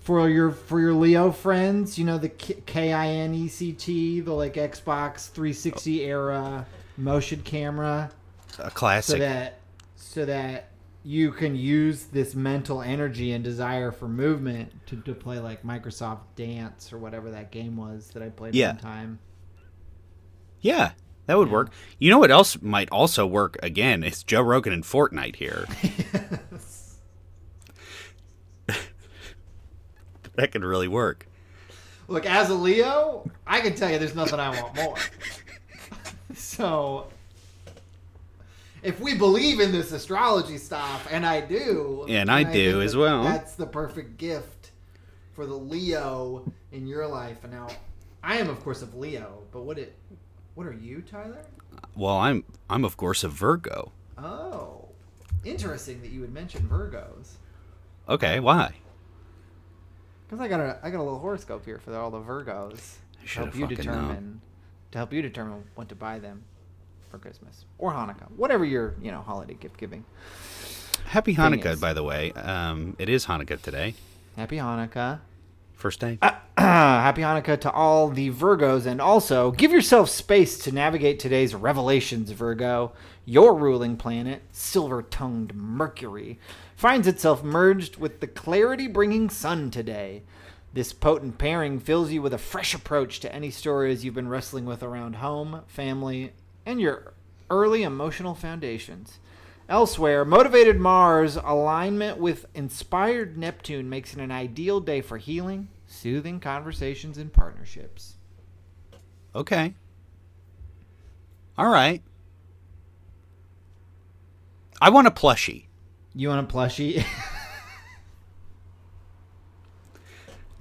for 0.00 0.28
your 0.28 0.50
for 0.52 0.80
your 0.80 0.94
Leo 0.94 1.30
friends. 1.32 1.98
You 1.98 2.04
know 2.04 2.18
the 2.18 2.28
K 2.28 2.92
I 2.92 3.08
N 3.08 3.34
E 3.34 3.48
C 3.48 3.72
T, 3.72 4.20
the 4.20 4.32
like 4.32 4.54
Xbox 4.54 5.28
360 5.30 6.02
era 6.04 6.66
motion 6.96 7.42
camera, 7.42 8.10
A 8.58 8.70
classic. 8.70 9.14
so 9.14 9.18
that 9.18 9.58
so 9.96 10.24
that 10.24 10.68
you 11.02 11.32
can 11.32 11.54
use 11.56 12.04
this 12.04 12.34
mental 12.34 12.80
energy 12.80 13.32
and 13.32 13.44
desire 13.44 13.90
for 13.92 14.08
movement 14.08 14.72
to, 14.86 14.96
to 15.02 15.12
play 15.14 15.38
like 15.38 15.62
Microsoft 15.62 16.20
Dance 16.36 16.92
or 16.94 16.98
whatever 16.98 17.30
that 17.32 17.50
game 17.50 17.76
was 17.76 18.08
that 18.14 18.22
I 18.22 18.30
played 18.30 18.54
Yeah. 18.54 18.68
one 18.72 18.78
time. 18.78 19.18
yeah, 20.60 20.92
that 21.26 21.38
would 21.38 21.50
work. 21.50 21.70
You 21.98 22.10
know 22.10 22.18
what 22.18 22.30
else 22.30 22.60
might 22.60 22.90
also 22.90 23.26
work 23.26 23.56
again? 23.62 24.02
It's 24.02 24.22
Joe 24.22 24.42
Rogan 24.42 24.72
and 24.72 24.84
Fortnite 24.84 25.36
here. 25.36 25.66
that 30.36 30.52
could 30.52 30.64
really 30.64 30.88
work. 30.88 31.26
Look, 32.08 32.26
as 32.26 32.50
a 32.50 32.54
Leo, 32.54 33.30
I 33.46 33.60
can 33.60 33.74
tell 33.74 33.90
you 33.90 33.98
there's 33.98 34.14
nothing 34.14 34.38
I 34.38 34.60
want 34.60 34.74
more. 34.76 34.96
so, 36.34 37.06
if 38.82 39.00
we 39.00 39.14
believe 39.14 39.60
in 39.60 39.72
this 39.72 39.90
astrology 39.92 40.58
stuff, 40.58 41.08
and 41.10 41.24
I 41.24 41.40
do, 41.40 42.04
And 42.08 42.30
I 42.30 42.42
think 42.42 42.54
do 42.54 42.82
as 42.82 42.94
well. 42.94 43.24
That's 43.24 43.54
the 43.54 43.66
perfect 43.66 44.18
gift 44.18 44.72
for 45.32 45.46
the 45.46 45.54
Leo 45.54 46.44
in 46.72 46.86
your 46.86 47.06
life. 47.06 47.42
And 47.42 47.52
now, 47.52 47.68
I 48.22 48.36
am, 48.36 48.50
of 48.50 48.62
course, 48.62 48.82
of 48.82 48.94
Leo, 48.94 49.42
but 49.50 49.62
what 49.62 49.78
it, 49.78 49.94
what 50.54 50.66
are 50.66 50.72
you, 50.72 51.02
Tyler? 51.02 51.44
Well, 51.96 52.16
I'm 52.16 52.44
I'm 52.68 52.84
of 52.84 52.96
course 52.96 53.24
a 53.24 53.28
Virgo. 53.28 53.92
Oh, 54.18 54.88
interesting 55.44 56.00
that 56.02 56.10
you 56.10 56.20
would 56.20 56.32
mention 56.32 56.68
Virgos. 56.68 57.32
Okay, 58.08 58.40
why? 58.40 58.74
Because 60.26 60.40
I 60.40 60.48
got 60.48 60.60
a 60.60 60.78
I 60.82 60.90
got 60.90 60.98
a 60.98 61.02
little 61.02 61.18
horoscope 61.18 61.64
here 61.64 61.78
for 61.78 61.94
all 61.96 62.10
the 62.10 62.20
Virgos 62.20 62.96
I 63.22 63.26
to 63.26 63.40
help 63.40 63.56
you 63.56 63.66
determine 63.66 64.40
to 64.92 64.98
help 64.98 65.12
you 65.12 65.22
determine 65.22 65.64
what 65.74 65.88
to 65.88 65.94
buy 65.94 66.18
them 66.18 66.44
for 67.10 67.18
Christmas 67.18 67.64
or 67.78 67.92
Hanukkah, 67.92 68.30
whatever 68.36 68.64
your 68.64 68.94
you 69.02 69.10
know 69.10 69.20
holiday 69.20 69.54
gift 69.54 69.76
giving. 69.76 70.04
Happy 71.06 71.34
Hanukkah, 71.34 71.80
by 71.80 71.92
the 71.92 72.02
way. 72.02 72.32
Um, 72.32 72.96
it 72.98 73.08
is 73.08 73.26
Hanukkah 73.26 73.60
today. 73.60 73.94
Happy 74.36 74.56
Hanukkah. 74.56 75.20
First 75.84 76.00
day. 76.00 76.18
Uh, 76.22 76.32
Happy 76.56 77.20
Hanukkah 77.20 77.60
to 77.60 77.70
all 77.70 78.08
the 78.08 78.30
Virgos, 78.30 78.86
and 78.86 79.02
also 79.02 79.50
give 79.50 79.70
yourself 79.70 80.08
space 80.08 80.56
to 80.60 80.72
navigate 80.72 81.18
today's 81.18 81.54
revelations, 81.54 82.30
Virgo. 82.30 82.94
Your 83.26 83.54
ruling 83.54 83.98
planet, 83.98 84.40
silver 84.50 85.02
tongued 85.02 85.54
Mercury, 85.54 86.38
finds 86.74 87.06
itself 87.06 87.44
merged 87.44 87.98
with 87.98 88.20
the 88.20 88.26
clarity 88.26 88.86
bringing 88.86 89.28
sun 89.28 89.70
today. 89.70 90.22
This 90.72 90.94
potent 90.94 91.36
pairing 91.36 91.78
fills 91.80 92.10
you 92.10 92.22
with 92.22 92.32
a 92.32 92.38
fresh 92.38 92.72
approach 92.72 93.20
to 93.20 93.34
any 93.34 93.50
stories 93.50 94.06
you've 94.06 94.14
been 94.14 94.28
wrestling 94.28 94.64
with 94.64 94.82
around 94.82 95.16
home, 95.16 95.64
family, 95.66 96.32
and 96.64 96.80
your 96.80 97.12
early 97.50 97.82
emotional 97.82 98.34
foundations. 98.34 99.18
Elsewhere, 99.68 100.24
motivated 100.24 100.78
Mars 100.78 101.36
alignment 101.36 102.18
with 102.18 102.46
inspired 102.54 103.36
Neptune 103.36 103.90
makes 103.90 104.14
it 104.14 104.20
an 104.20 104.30
ideal 104.30 104.78
day 104.80 105.00
for 105.02 105.16
healing, 105.16 105.68
soothing 106.04 106.38
conversations, 106.38 107.16
and 107.16 107.32
partnerships. 107.32 108.16
Okay. 109.34 109.72
All 111.56 111.70
right. 111.70 112.02
I 114.82 114.90
want 114.90 115.06
a 115.06 115.10
plushie. 115.10 115.64
You 116.14 116.28
want 116.28 116.46
a 116.46 116.54
plushie? 116.54 117.02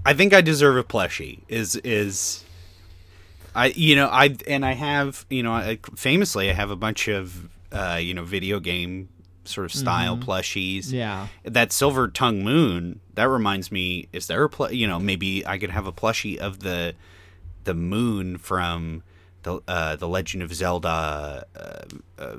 I 0.06 0.14
think 0.14 0.34
I 0.34 0.40
deserve 0.40 0.78
a 0.78 0.84
plushie. 0.86 1.40
Is 1.50 1.76
is 1.76 2.46
I 3.54 3.74
you 3.76 3.98
know 3.98 4.08
I 4.08 4.38
and 4.48 4.66
I 4.66 4.76
have 4.76 5.26
you 5.30 5.44
know 5.44 5.52
I, 5.52 5.78
famously 5.94 6.50
I 6.50 6.54
have 6.54 6.72
a 6.72 6.78
bunch 6.78 7.10
of 7.10 7.50
uh, 7.74 8.00
you 8.02 8.14
know 8.14 8.24
video 8.24 8.62
game 8.62 9.10
sort 9.46 9.66
of 9.66 9.74
style 9.74 10.18
plushies. 10.18 10.92
yeah. 10.92 11.28
That 11.44 11.72
silver 11.72 12.08
tongue 12.08 12.44
moon 12.44 13.00
that 13.16 13.26
reminds 13.30 13.72
me. 13.72 14.08
Is 14.14 14.28
there 14.28 14.44
a 14.44 14.50
pl- 14.50 14.72
you 14.72 14.88
know 14.88 15.00
maybe 15.00 15.46
I 15.46 15.58
could 15.58 15.70
have 15.72 15.86
a 15.88 15.92
plushie 15.92 16.38
of 16.38 16.60
the 16.60 16.96
the 17.64 17.74
moon 17.74 18.38
from 18.38 19.04
the 19.44 19.62
uh, 19.68 19.96
the 19.98 20.08
Legend 20.08 20.44
of 20.44 20.54
Zelda. 20.54 21.46
Uh, 21.56 22.22
uh, 22.22 22.36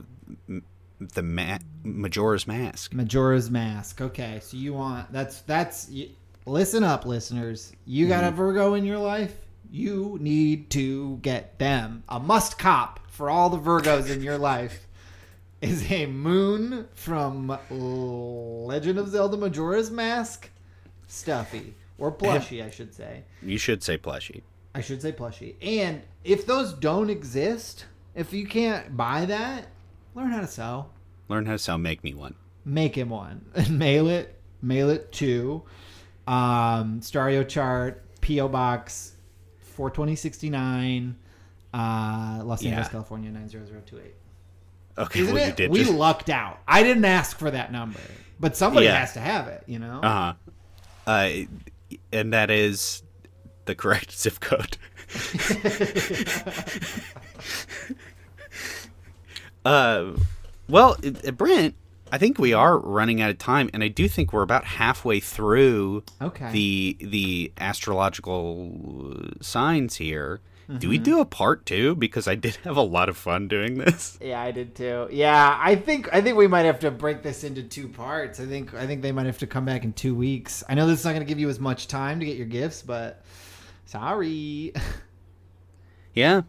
the 1.00 1.22
Ma- 1.22 1.58
Majora's 1.82 2.46
Mask. 2.46 2.94
Majora's 2.94 3.50
Mask. 3.50 4.00
Okay, 4.00 4.40
so 4.42 4.56
you 4.56 4.72
want 4.72 5.12
that's 5.12 5.40
that's 5.42 5.88
y- 5.92 6.08
listen 6.46 6.82
up, 6.84 7.04
listeners. 7.04 7.72
You 7.84 8.08
got 8.08 8.24
a 8.24 8.30
Virgo 8.30 8.74
in 8.74 8.84
your 8.84 8.98
life. 8.98 9.34
You 9.70 10.18
need 10.20 10.70
to 10.70 11.18
get 11.20 11.58
them 11.58 12.04
a 12.08 12.20
must 12.20 12.58
cop 12.58 13.00
for 13.10 13.28
all 13.28 13.50
the 13.50 13.58
Virgos 13.58 14.08
in 14.08 14.22
your 14.22 14.38
life. 14.38 14.86
Is 15.64 15.90
a 15.90 16.06
moon 16.06 16.86
from 16.94 17.58
Legend 17.70 18.98
of 18.98 19.08
Zelda 19.08 19.36
Majora's 19.36 19.90
Mask 19.90 20.50
stuffy 21.06 21.74
or 21.98 22.10
plushie, 22.12 22.64
I 22.64 22.70
should 22.70 22.92
say. 22.94 23.24
You 23.42 23.58
should 23.58 23.82
say 23.82 23.96
plushie. 23.98 24.42
I 24.74 24.80
should 24.80 25.00
say 25.00 25.12
plushie. 25.12 25.54
And 25.62 26.02
if 26.24 26.46
those 26.46 26.72
don't 26.72 27.08
exist, 27.10 27.86
if 28.14 28.32
you 28.32 28.46
can't 28.46 28.96
buy 28.96 29.24
that, 29.26 29.68
learn 30.14 30.30
how 30.30 30.40
to 30.40 30.46
sew. 30.46 30.86
Learn 31.28 31.46
how 31.46 31.52
to 31.52 31.58
sell. 31.58 31.78
Make 31.78 32.02
me 32.04 32.14
one. 32.14 32.34
make 32.64 32.94
him 32.96 33.10
one 33.10 33.44
and 33.54 33.78
mail 33.84 34.08
it 34.08 34.38
mail 34.62 34.88
it 34.90 35.12
to 35.12 35.62
um 36.26 37.00
Stario 37.00 37.46
chart 37.46 38.02
PO 38.22 38.48
box 38.48 39.12
42069 39.76 41.16
uh 41.74 42.42
Los 42.44 42.62
Angeles 42.64 42.86
Yeah. 42.86 42.90
California 42.90 43.30
90028 43.30 44.14
Okay, 44.96 45.20
isn't 45.20 45.34
well, 45.34 45.46
you 45.48 45.52
did 45.54 45.70
we 45.70 45.80
just. 45.80 45.92
lucked 45.92 46.30
out 46.30 46.58
I 46.68 46.82
didn't 46.82 47.04
ask 47.04 47.38
for 47.38 47.50
that 47.50 47.72
number 47.72 48.00
but 48.40 48.56
somebody 48.56 48.86
Yeah. 48.86 48.98
has 48.98 49.12
to 49.14 49.20
have 49.20 49.48
it 49.48 49.62
you 49.66 49.78
know 49.78 50.00
Uh 50.02 50.10
huh. 50.10 50.32
Uh, 51.06 51.30
and 52.12 52.32
that 52.32 52.50
is 52.50 53.02
the 53.66 53.74
correct 53.74 54.12
zip 54.18 54.40
code. 54.40 54.78
uh, 59.64 60.12
well, 60.68 60.96
uh, 61.26 61.30
Brent, 61.32 61.74
I 62.12 62.18
think 62.18 62.38
we 62.38 62.52
are 62.52 62.78
running 62.78 63.20
out 63.20 63.30
of 63.30 63.38
time, 63.38 63.70
and 63.72 63.82
I 63.82 63.88
do 63.88 64.08
think 64.08 64.32
we're 64.32 64.42
about 64.42 64.64
halfway 64.64 65.20
through 65.20 66.04
Okay. 66.20 66.50
the 66.52 66.96
the 67.00 67.52
astrological 67.58 69.28
signs 69.40 69.96
here. 69.96 70.40
Do 70.66 70.72
Mm-hmm. 70.74 70.88
we 70.88 70.98
do 70.98 71.20
a 71.20 71.24
part 71.26 71.66
two? 71.66 71.94
Because 71.94 72.26
I 72.26 72.34
did 72.36 72.56
have 72.64 72.76
a 72.78 72.82
lot 72.82 73.08
of 73.10 73.16
fun 73.16 73.48
doing 73.48 73.76
this. 73.78 74.18
yeah 74.22 74.40
I 74.40 74.50
did 74.50 74.74
too 74.74 75.08
yeah 75.10 75.58
I 75.60 75.76
think 75.76 76.08
I 76.12 76.20
think 76.22 76.36
we 76.38 76.46
might 76.46 76.62
have 76.64 76.80
to 76.80 76.90
break 76.90 77.22
this 77.22 77.44
into 77.44 77.62
two 77.62 77.88
parts 77.88 78.40
I 78.40 78.46
think 78.46 78.72
I 78.74 78.86
think 78.86 79.02
they 79.02 79.12
might 79.12 79.26
have 79.26 79.38
to 79.38 79.46
come 79.46 79.64
back 79.66 79.84
in 79.84 79.92
two 79.92 80.14
weeks 80.14 80.64
I 80.68 80.74
know 80.74 80.86
this 80.86 81.00
is 81.00 81.04
not 81.04 81.12
going 81.12 81.20
to 81.26 81.28
give 81.28 81.38
you 81.38 81.48
as 81.50 81.60
much 81.60 81.86
time 81.88 82.20
to 82.20 82.26
get 82.26 82.36
your 82.36 82.46
gifts 82.46 82.80
but 82.82 83.22
sorry 83.84 84.72
Yeah. 86.14 86.42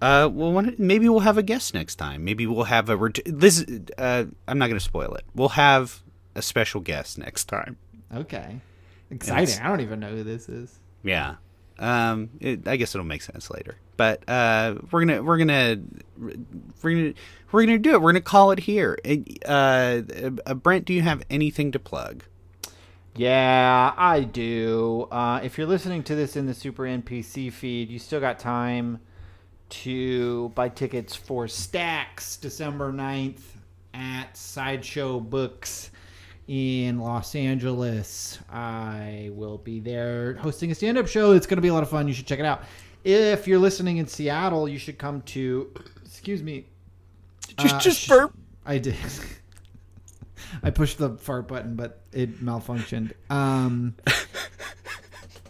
Uh, 0.00 0.28
well, 0.32 0.70
maybe 0.78 1.08
we'll 1.08 1.20
have 1.20 1.38
a 1.38 1.42
guest 1.42 1.72
next 1.74 1.96
time. 1.96 2.24
Maybe 2.24 2.46
we'll 2.46 2.64
have 2.64 2.88
a 2.90 2.96
ret- 2.96 3.18
this. 3.26 3.64
Uh, 3.96 4.24
I'm 4.48 4.58
not 4.58 4.66
going 4.68 4.78
to 4.78 4.84
spoil 4.84 5.14
it. 5.14 5.24
We'll 5.34 5.50
have 5.50 6.02
a 6.34 6.42
special 6.42 6.80
guest 6.80 7.18
next 7.18 7.44
time. 7.44 7.76
Okay. 8.14 8.60
Exciting. 9.10 9.58
I 9.62 9.68
don't 9.68 9.80
even 9.80 10.00
know 10.00 10.10
who 10.10 10.22
this 10.22 10.48
is. 10.48 10.78
Yeah. 11.02 11.36
Um, 11.78 12.30
it, 12.40 12.66
I 12.66 12.76
guess 12.76 12.94
it'll 12.94 13.06
make 13.06 13.22
sense 13.22 13.50
later. 13.50 13.76
But 13.96 14.28
uh, 14.28 14.76
we're 14.90 15.04
gonna 15.04 15.22
we're 15.22 15.38
gonna 15.38 15.78
we're 16.18 16.34
gonna 16.82 17.12
we're 17.52 17.66
gonna 17.66 17.78
do 17.78 17.92
it. 17.92 18.02
We're 18.02 18.12
gonna 18.12 18.20
call 18.20 18.50
it 18.50 18.60
here. 18.60 18.98
Uh, 19.44 20.02
uh, 20.46 20.54
Brent, 20.54 20.84
do 20.84 20.92
you 20.92 21.02
have 21.02 21.22
anything 21.30 21.72
to 21.72 21.78
plug? 21.78 22.24
Yeah, 23.14 23.94
I 23.96 24.20
do. 24.20 25.08
Uh, 25.10 25.40
if 25.42 25.56
you're 25.56 25.66
listening 25.66 26.02
to 26.04 26.14
this 26.14 26.36
in 26.36 26.46
the 26.46 26.52
Super 26.52 26.82
NPC 26.82 27.50
feed, 27.50 27.88
you 27.88 27.98
still 27.98 28.20
got 28.20 28.38
time 28.38 29.00
to 29.68 30.50
buy 30.50 30.68
tickets 30.68 31.16
for 31.16 31.48
Stacks 31.48 32.36
December 32.36 32.92
9th 32.92 33.40
at 33.94 34.36
Sideshow 34.36 35.18
Books 35.20 35.90
in 36.48 36.98
Los 36.98 37.34
Angeles. 37.34 38.38
I 38.50 39.30
will 39.32 39.58
be 39.58 39.80
there 39.80 40.34
hosting 40.36 40.70
a 40.70 40.74
stand 40.74 40.98
up 40.98 41.06
show. 41.08 41.32
It's 41.32 41.46
going 41.46 41.56
to 41.56 41.62
be 41.62 41.68
a 41.68 41.74
lot 41.74 41.82
of 41.82 41.90
fun. 41.90 42.06
You 42.08 42.14
should 42.14 42.26
check 42.26 42.38
it 42.38 42.44
out. 42.44 42.64
If 43.04 43.46
you're 43.46 43.58
listening 43.58 43.98
in 43.98 44.06
Seattle, 44.06 44.68
you 44.68 44.78
should 44.78 44.98
come 44.98 45.22
to, 45.22 45.72
excuse 46.04 46.42
me, 46.42 46.66
Just 47.58 47.74
Uh, 47.74 47.80
just 47.80 48.08
burp. 48.08 48.34
I 48.64 48.78
did. 48.78 48.96
I 50.62 50.70
pushed 50.70 50.98
the 50.98 51.10
fart 51.16 51.48
button, 51.48 51.74
but 51.76 52.00
it 52.12 52.44
malfunctioned. 52.44 53.12
Um, 53.30 53.94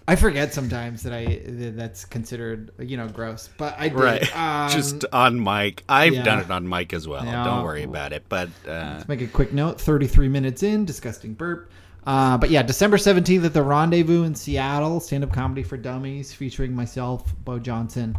I 0.08 0.14
forget 0.14 0.54
sometimes 0.54 1.02
that 1.02 1.12
I 1.12 1.40
that 1.44 1.76
that's 1.76 2.04
considered 2.04 2.70
you 2.78 2.96
know 2.96 3.08
gross, 3.08 3.48
but 3.56 3.74
I 3.78 3.88
did. 3.88 3.98
Right. 3.98 4.36
Um, 4.36 4.70
just 4.70 5.04
on 5.12 5.42
mic. 5.42 5.82
I've 5.88 6.14
yeah. 6.14 6.22
done 6.22 6.40
it 6.40 6.50
on 6.50 6.68
mic 6.68 6.92
as 6.92 7.08
well. 7.08 7.24
Don't 7.24 7.64
worry 7.64 7.82
about 7.82 8.12
it. 8.12 8.24
But 8.28 8.48
uh, 8.66 8.94
Let's 8.96 9.08
make 9.08 9.20
a 9.22 9.26
quick 9.26 9.52
note. 9.52 9.80
Thirty-three 9.80 10.28
minutes 10.28 10.62
in, 10.62 10.84
disgusting 10.84 11.34
burp. 11.34 11.70
Uh, 12.06 12.36
but 12.38 12.50
yeah, 12.50 12.62
December 12.62 12.98
seventeenth 12.98 13.44
at 13.44 13.54
the 13.54 13.62
Rendezvous 13.62 14.24
in 14.24 14.34
Seattle, 14.34 15.00
stand-up 15.00 15.32
comedy 15.32 15.62
for 15.62 15.76
dummies, 15.76 16.32
featuring 16.32 16.74
myself, 16.74 17.34
Bo 17.44 17.58
Johnson, 17.58 18.16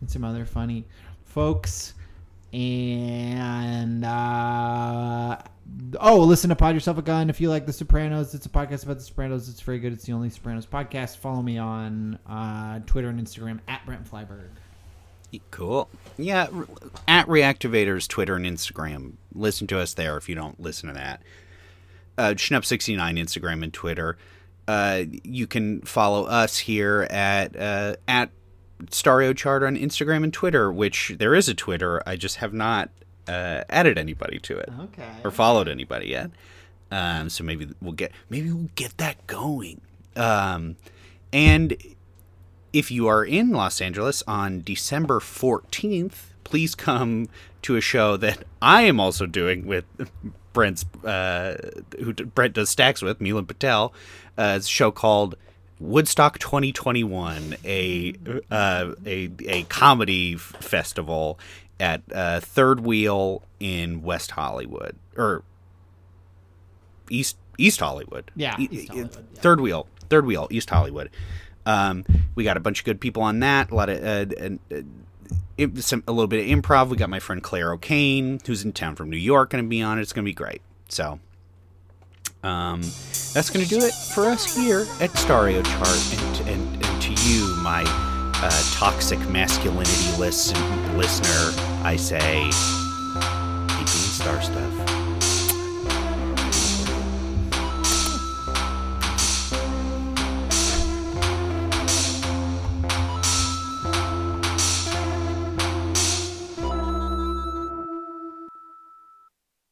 and 0.00 0.10
some 0.10 0.24
other 0.24 0.44
funny 0.44 0.84
folks. 1.24 1.94
And 2.52 4.04
uh, 4.04 5.38
oh, 6.00 6.20
listen 6.20 6.50
to 6.50 6.56
Pod 6.56 6.74
Yourself 6.74 6.98
a 6.98 7.02
Gun 7.02 7.30
if 7.30 7.40
you 7.40 7.48
like 7.48 7.64
The 7.64 7.72
Sopranos. 7.72 8.34
It's 8.34 8.46
a 8.46 8.50
podcast 8.50 8.84
about 8.84 8.98
The 8.98 9.04
Sopranos. 9.04 9.48
It's 9.48 9.60
very 9.60 9.78
good. 9.78 9.92
It's 9.92 10.04
the 10.04 10.12
only 10.12 10.28
Sopranos 10.28 10.66
podcast. 10.66 11.16
Follow 11.16 11.40
me 11.42 11.56
on 11.58 12.18
uh, 12.26 12.80
Twitter 12.86 13.08
and 13.08 13.18
Instagram 13.20 13.60
at 13.68 13.84
Brent 13.86 14.10
Flyberg. 14.10 14.50
Cool. 15.50 15.88
Yeah, 16.18 16.48
at 17.08 17.26
Reactivators, 17.26 18.06
Twitter 18.06 18.36
and 18.36 18.44
Instagram. 18.44 19.14
Listen 19.34 19.66
to 19.68 19.78
us 19.78 19.94
there 19.94 20.18
if 20.18 20.28
you 20.28 20.34
don't 20.34 20.60
listen 20.60 20.88
to 20.88 20.94
that. 20.94 21.22
Uh, 22.18 22.34
Schnup69, 22.34 23.18
Instagram 23.18 23.62
and 23.62 23.72
Twitter. 23.72 24.18
Uh, 24.68 25.04
you 25.24 25.46
can 25.46 25.80
follow 25.82 26.24
us 26.24 26.58
here 26.58 27.06
at 27.10 27.56
uh, 27.56 27.96
at 28.06 28.30
Stario 28.86 29.36
Chart 29.36 29.62
on 29.62 29.76
Instagram 29.76 30.24
and 30.24 30.32
Twitter, 30.32 30.72
which 30.72 31.14
there 31.18 31.34
is 31.34 31.48
a 31.48 31.54
Twitter. 31.54 32.02
I 32.06 32.16
just 32.16 32.36
have 32.36 32.52
not 32.52 32.90
uh, 33.28 33.62
added 33.68 33.98
anybody 33.98 34.38
to 34.40 34.58
it 34.58 34.68
Okay. 34.80 35.08
or 35.24 35.30
followed 35.30 35.68
anybody 35.68 36.08
yet. 36.08 36.30
Um, 36.90 37.30
so 37.30 37.42
maybe 37.44 37.68
we'll 37.80 37.92
get 37.94 38.12
maybe 38.28 38.50
we'll 38.52 38.68
get 38.74 38.98
that 38.98 39.26
going. 39.26 39.80
Um, 40.16 40.76
and 41.32 41.74
if 42.72 42.90
you 42.90 43.06
are 43.06 43.24
in 43.24 43.50
Los 43.50 43.80
Angeles 43.80 44.22
on 44.26 44.62
December 44.62 45.18
14th, 45.20 46.32
please 46.44 46.74
come 46.74 47.28
to 47.62 47.76
a 47.76 47.80
show 47.80 48.16
that 48.18 48.44
I 48.60 48.82
am 48.82 48.98
also 49.00 49.24
doing 49.26 49.66
with 49.66 49.84
Brent's, 50.52 50.84
uh, 51.04 51.56
who 51.98 52.12
Brent 52.12 52.54
does 52.54 52.68
stacks 52.68 53.00
with, 53.00 53.20
Milan 53.20 53.46
Patel. 53.46 53.94
Uh, 54.36 54.54
it's 54.56 54.66
a 54.66 54.70
show 54.70 54.90
called 54.90 55.36
Woodstock 55.82 56.38
2021, 56.38 57.56
a 57.64 58.14
uh, 58.50 58.92
a 59.04 59.30
a 59.46 59.62
comedy 59.64 60.34
f- 60.34 60.40
festival 60.60 61.38
at 61.80 62.02
uh, 62.14 62.40
Third 62.40 62.80
Wheel 62.80 63.42
in 63.58 64.02
West 64.02 64.30
Hollywood 64.32 64.96
or 65.16 65.42
East 67.10 67.36
East 67.58 67.80
Hollywood. 67.80 68.30
Yeah, 68.36 68.56
E- 68.58 68.68
East 68.70 68.88
Hollywood, 68.88 69.10
yeah. 69.34 69.40
Third 69.40 69.60
Wheel, 69.60 69.86
Third 70.08 70.26
Wheel, 70.26 70.48
East 70.50 70.70
Hollywood. 70.70 71.10
Um, 71.66 72.04
we 72.34 72.44
got 72.44 72.56
a 72.56 72.60
bunch 72.60 72.80
of 72.80 72.84
good 72.84 73.00
people 73.00 73.22
on 73.22 73.40
that. 73.40 73.70
A 73.70 73.74
lot 73.74 73.88
of 73.88 74.02
uh, 74.02 74.34
uh, 74.72 74.76
uh, 75.58 75.66
some 75.80 76.02
a 76.08 76.12
little 76.12 76.28
bit 76.28 76.40
of 76.40 76.46
improv. 76.62 76.88
We 76.88 76.96
got 76.96 77.10
my 77.10 77.20
friend 77.20 77.42
Claire 77.42 77.72
O'Kane, 77.72 78.40
who's 78.46 78.64
in 78.64 78.72
town 78.72 78.96
from 78.96 79.10
New 79.10 79.16
York, 79.16 79.50
going 79.50 79.64
to 79.64 79.68
be 79.68 79.82
on 79.82 79.98
it. 79.98 80.02
It's 80.02 80.12
going 80.12 80.24
to 80.24 80.28
be 80.28 80.34
great. 80.34 80.62
So, 80.88 81.20
Um, 82.42 82.80
that's 83.34 83.50
going 83.50 83.64
to 83.64 83.68
do 83.68 83.84
it 83.84 83.94
for 84.14 84.26
us 84.26 84.56
here 84.56 84.86
at 85.00 85.10
Stario 85.10 85.64
Chart. 85.64 86.48
And, 86.48 86.48
and, 86.48 86.84
and 86.84 87.02
to 87.02 87.12
you, 87.24 87.54
my 87.62 87.84
uh, 87.86 88.62
toxic 88.74 89.18
masculinity 89.30 90.18
listen, 90.18 90.58
listener, 90.98 91.62
I 91.84 91.96
say, 91.96 92.42
keep 93.68 93.86
doing 93.86 94.12
star 94.12 94.42
stuff. 94.42 94.71